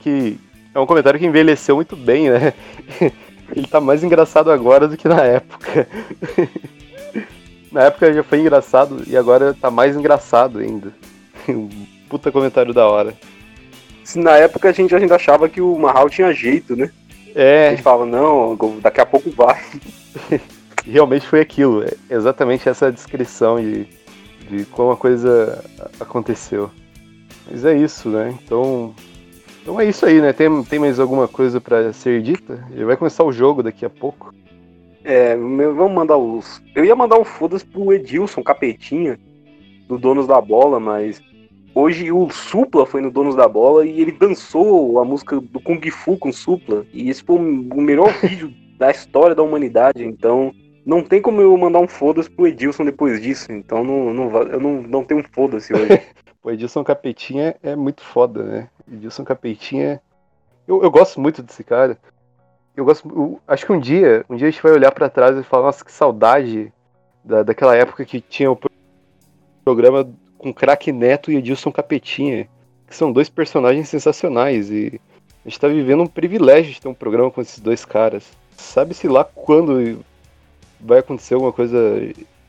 [0.00, 0.36] que
[0.74, 2.52] é um comentário que envelheceu muito bem, né?
[3.54, 5.86] Ele tá mais engraçado agora do que na época.
[7.70, 10.92] Na época já foi engraçado e agora tá mais engraçado ainda.
[11.48, 11.68] Um
[12.08, 13.14] puta comentário da hora.
[14.16, 16.90] Na época a gente ainda achava que o Mahal tinha jeito, né?
[17.34, 17.68] É.
[17.68, 19.62] A gente falava, não, daqui a pouco vai.
[20.84, 23.86] Realmente foi aquilo, é exatamente essa descrição de,
[24.48, 25.62] de como a coisa
[26.00, 26.70] aconteceu.
[27.50, 28.34] Mas é isso, né?
[28.42, 28.94] Então,
[29.60, 30.32] então é isso aí, né?
[30.32, 32.66] Tem, tem mais alguma coisa para ser dita?
[32.74, 34.34] Já vai começar o jogo daqui a pouco.
[35.04, 36.62] É, vamos mandar os.
[36.74, 39.18] Eu ia mandar um foda-se pro Edilson, capetinha,
[39.86, 41.20] do Donos da Bola, mas
[41.74, 45.80] hoje o Supla foi no Donos da Bola e ele dançou a música do Kung
[45.90, 46.84] Fu com Supla.
[46.92, 50.52] E esse foi o melhor vídeo da história da humanidade, então
[50.86, 53.50] não tem como eu mandar um foda-se pro Edilson depois disso.
[53.52, 56.00] Então não, não, eu não, não tenho um foda-se hoje.
[56.42, 58.68] o Edilson Capetinha é muito foda, né?
[58.90, 60.00] Edilson Capetinha.
[60.66, 61.98] Eu, eu gosto muito desse cara
[62.78, 63.08] eu gosto.
[63.08, 65.64] Eu, acho que um dia, um dia a gente vai olhar para trás e falar,
[65.64, 66.72] nossa, que saudade
[67.24, 68.58] da, daquela época que tinha o
[69.64, 70.08] programa
[70.38, 72.48] com craque Neto e Edilson Capetinha.
[72.86, 75.00] que são dois personagens sensacionais e
[75.44, 78.24] a gente tá vivendo um privilégio de ter um programa com esses dois caras.
[78.56, 79.98] Sabe-se lá quando
[80.80, 81.78] vai acontecer alguma coisa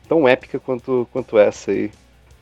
[0.07, 1.91] tão épica quanto, quanto essa aí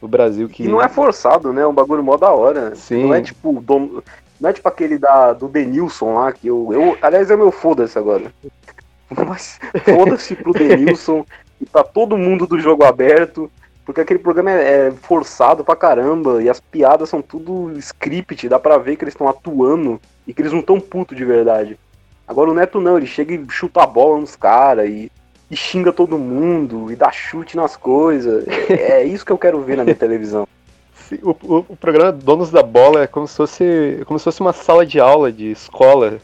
[0.02, 0.64] no Brasil que.
[0.64, 1.62] E não é forçado, né?
[1.62, 2.76] É um bagulho mó da hora.
[2.76, 3.04] Sim.
[3.04, 3.62] Não é tipo.
[3.62, 4.02] Dom...
[4.40, 6.70] Não é tipo aquele da, do Denilson lá, que eu.
[6.72, 8.32] eu aliás, é meu foda-se agora.
[9.28, 11.26] Mas foda-se pro Denilson
[11.60, 13.52] e pra todo mundo do jogo aberto.
[13.88, 18.60] Porque aquele programa é, é forçado pra caramba e as piadas são tudo script, dá
[18.60, 21.80] pra ver que eles estão atuando e que eles não tão puto de verdade.
[22.28, 25.10] Agora o Neto não, ele chega e chuta a bola nos caras e,
[25.50, 28.46] e xinga todo mundo e dá chute nas coisas.
[28.70, 30.46] É, é isso que eu quero ver na minha televisão.
[31.08, 34.42] Sim, O, o- o programa Donos da Bola é como se fosse, como se fosse
[34.42, 36.18] uma sala de aula de escola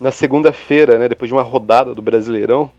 [0.00, 1.06] na segunda-feira, né?
[1.10, 2.70] Depois de uma rodada do Brasileirão.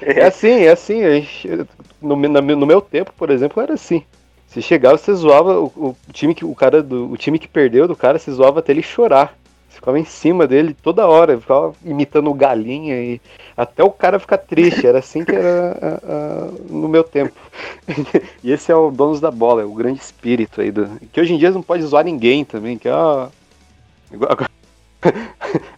[0.00, 1.02] É assim, é assim.
[1.04, 1.66] a
[2.00, 4.02] no, no meu tempo, por exemplo, era assim.
[4.46, 7.86] Você chegava, você zoava o, o time que o cara do o time que perdeu
[7.86, 9.36] do cara, você zoava até ele chorar.
[9.68, 13.20] Você ficava em cima dele toda hora, ficava imitando galinha e
[13.56, 14.86] até o cara ficar triste.
[14.86, 17.34] Era assim que era ah, ah, no meu tempo.
[18.42, 21.34] e esse é o Donos da Bola, é o grande espírito aí do que hoje
[21.34, 23.28] em dia não pode zoar ninguém também, que ah,
[24.12, 24.32] agora,
[25.02, 25.28] agora-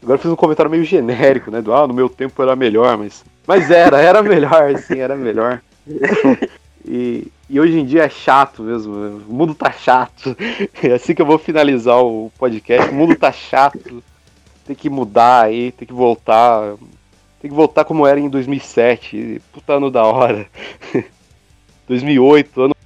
[0.03, 1.61] agora fiz um comentário meio genérico, né?
[1.61, 5.61] Do ah, no meu tempo era melhor, mas mas era, era melhor, sim, era melhor.
[6.85, 8.95] E, e hoje em dia é chato mesmo.
[9.29, 10.37] O mundo tá chato.
[10.83, 12.91] É assim que eu vou finalizar o podcast.
[12.91, 14.03] O mundo tá chato.
[14.67, 16.75] Tem que mudar aí, tem que voltar.
[17.41, 19.43] Tem que voltar como era em 2007.
[19.53, 20.47] Puta ano da hora.
[21.87, 22.77] 2008, ano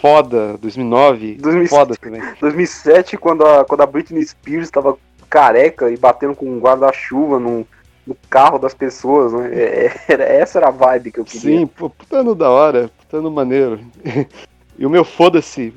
[0.00, 0.56] foda.
[0.58, 1.68] 2009, 2007.
[1.68, 2.22] foda também.
[2.40, 4.96] 2007, quando a, quando a Britney Spears tava
[5.28, 7.66] careca e batendo com um guarda-chuva no,
[8.10, 9.50] no carro das pessoas, né?
[9.54, 11.60] É, era, essa era a vibe que eu queria.
[11.60, 13.78] Sim, pô, puta ano da hora, puta ano maneiro.
[14.76, 15.72] e o meu foda-se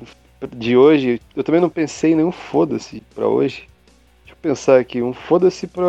[0.52, 3.68] de hoje, eu também não pensei em nenhum foda-se pra hoje.
[4.24, 5.84] Deixa eu pensar aqui, um foda-se pra,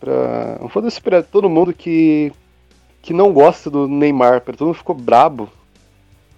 [0.00, 0.58] pra.
[0.60, 2.32] Um foda-se pra todo mundo que.
[3.00, 5.48] que não gosta do Neymar, pra todo mundo ficou brabo.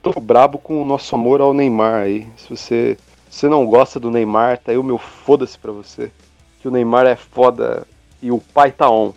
[0.02, 2.26] Tô brabo com o nosso amor ao Neymar aí.
[2.36, 2.98] Se você,
[3.30, 6.12] se você não gosta do Neymar, tá aí o meu foda-se pra você.
[6.60, 7.86] Que o Neymar é foda
[8.20, 9.12] e o pai tá on.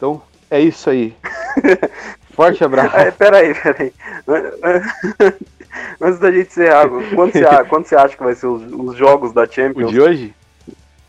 [0.00, 1.14] Então, é isso aí.
[2.32, 2.96] Forte abraço.
[2.96, 3.92] É, peraí, peraí.
[6.00, 9.30] Antes da gente encerrar, quando você, quando você acha que vai ser os, os jogos
[9.34, 9.90] da O Champions?
[9.90, 10.34] de hoje?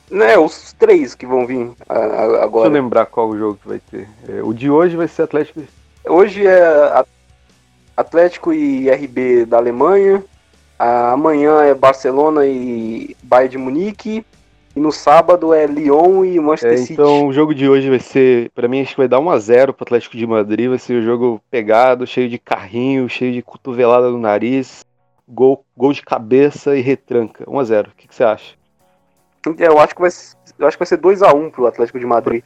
[0.10, 2.70] Né, os três que vão vir a- a- Deixa eu agora.
[2.70, 4.10] lembrar qual o jogo que vai ter.
[4.28, 5.62] É, o de hoje vai ser Atlético.
[6.06, 7.06] Hoje é
[7.96, 10.22] Atlético e RB da Alemanha.
[10.78, 14.26] Amanhã é Barcelona e Bayern de Munique.
[14.76, 16.94] E no sábado é Lyon e Manchester É, City.
[16.94, 19.38] então o jogo de hoje vai ser, Pra mim acho que vai dar 1 a
[19.38, 23.42] 0 pro Atlético de Madrid, vai ser um jogo pegado, cheio de carrinho, cheio de
[23.42, 24.86] cotovelada no nariz,
[25.28, 27.44] gol, gol de cabeça e retranca.
[27.50, 27.90] 1 a 0.
[27.92, 28.56] O que, que você acha?
[29.60, 30.10] É, Eu acho que vai,
[30.60, 32.44] eu acho que vai ser 2x1 pro Atlético de Madrid.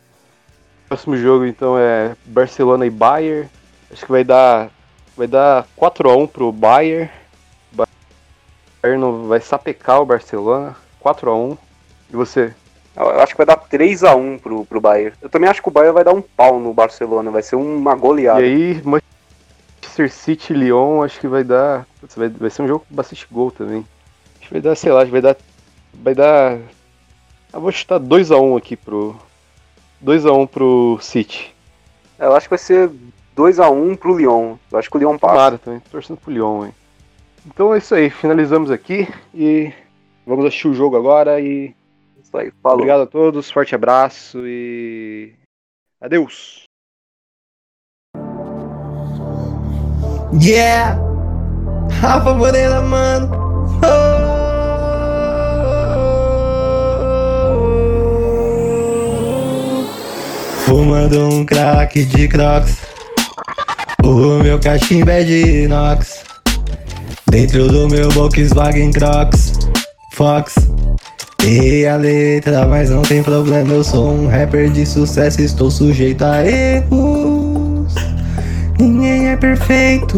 [0.87, 3.47] Próximo jogo então é Barcelona e Bayern.
[3.91, 4.69] Acho que vai dar
[5.15, 7.09] vai dar 4 a 1 pro Bayern.
[7.71, 11.57] Bayern não- vai sapecar o Barcelona, 4 a 1.
[12.09, 12.53] E você?
[12.95, 15.15] Eu acho que vai dar 3x1 pro, pro Bayern.
[15.21, 17.29] Eu também acho que o Bayern vai dar um pau no Barcelona.
[17.29, 18.41] Vai ser uma goleada.
[18.41, 21.85] E aí, Manchester City e Lyon, acho que vai dar.
[21.99, 23.85] putz, vai, vai ser um jogo com bastante gol também.
[24.39, 25.37] Acho que vai dar, sei lá, acho que vai dar.
[25.93, 26.57] Vai dar.
[27.51, 29.15] Eu vou chutar 2x1 aqui pro.
[30.03, 31.53] 2x1 pro City.
[32.17, 32.89] Eu acho que vai ser
[33.35, 34.55] 2x1 pro Lyon.
[34.71, 35.33] Eu acho que o Lyon passa.
[35.33, 36.73] Tomara também, torcendo pro Lyon, hein.
[37.45, 39.71] Então é isso aí, finalizamos aqui e
[40.25, 41.75] vamos assistir o jogo agora e.
[42.35, 42.79] Isso aí, falou.
[42.79, 45.33] Obrigado a todos, forte abraço e.
[46.01, 46.63] Adeus!
[50.41, 50.99] Yeah!
[52.01, 53.31] Rafa Moreira, mano!
[53.81, 54.35] Oh!
[60.65, 62.81] Fumando um crack de crocs
[64.03, 66.25] O meu cachimbo é de inox
[67.29, 69.53] Dentro do meu Volkswagen Crocs
[70.13, 70.64] Fox
[71.45, 76.23] Errei a letra, mas não tem problema Eu sou um rapper de sucesso Estou sujeito
[76.23, 77.93] a erros
[78.79, 80.17] Ninguém é perfeito.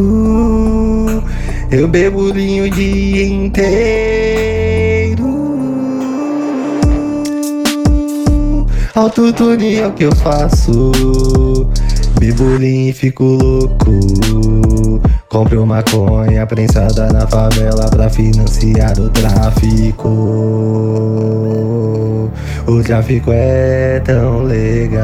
[1.71, 4.17] Eu bebo linho o dia inteiro.
[8.95, 10.91] Autotune é o que eu faço.
[12.19, 14.86] Bebo linho e fico louco.
[15.29, 20.07] Compre uma maconha prensada na favela pra financiar o tráfico.
[22.65, 25.03] O tráfico é tão legal.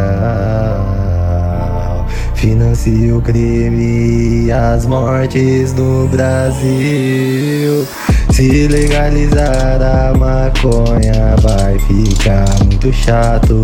[2.36, 7.86] Financia o crime e as mortes no Brasil.
[8.32, 13.62] Se legalizar a maconha vai ficar muito chato.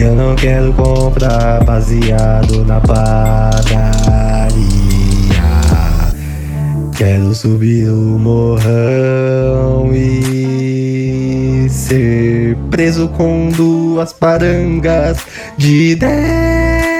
[0.00, 4.21] Eu não quero comprar baseado na padaria.
[6.96, 15.18] Quero subir o morrão e ser preso com duas parangas
[15.56, 16.91] de 10.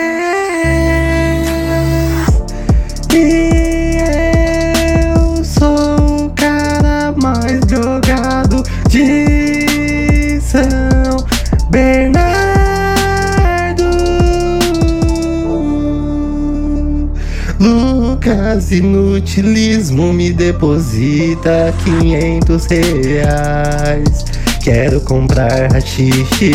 [18.32, 24.24] Lucas Inutilismo me deposita quinhentos reais.
[24.64, 26.50] Quero comprar rachixe.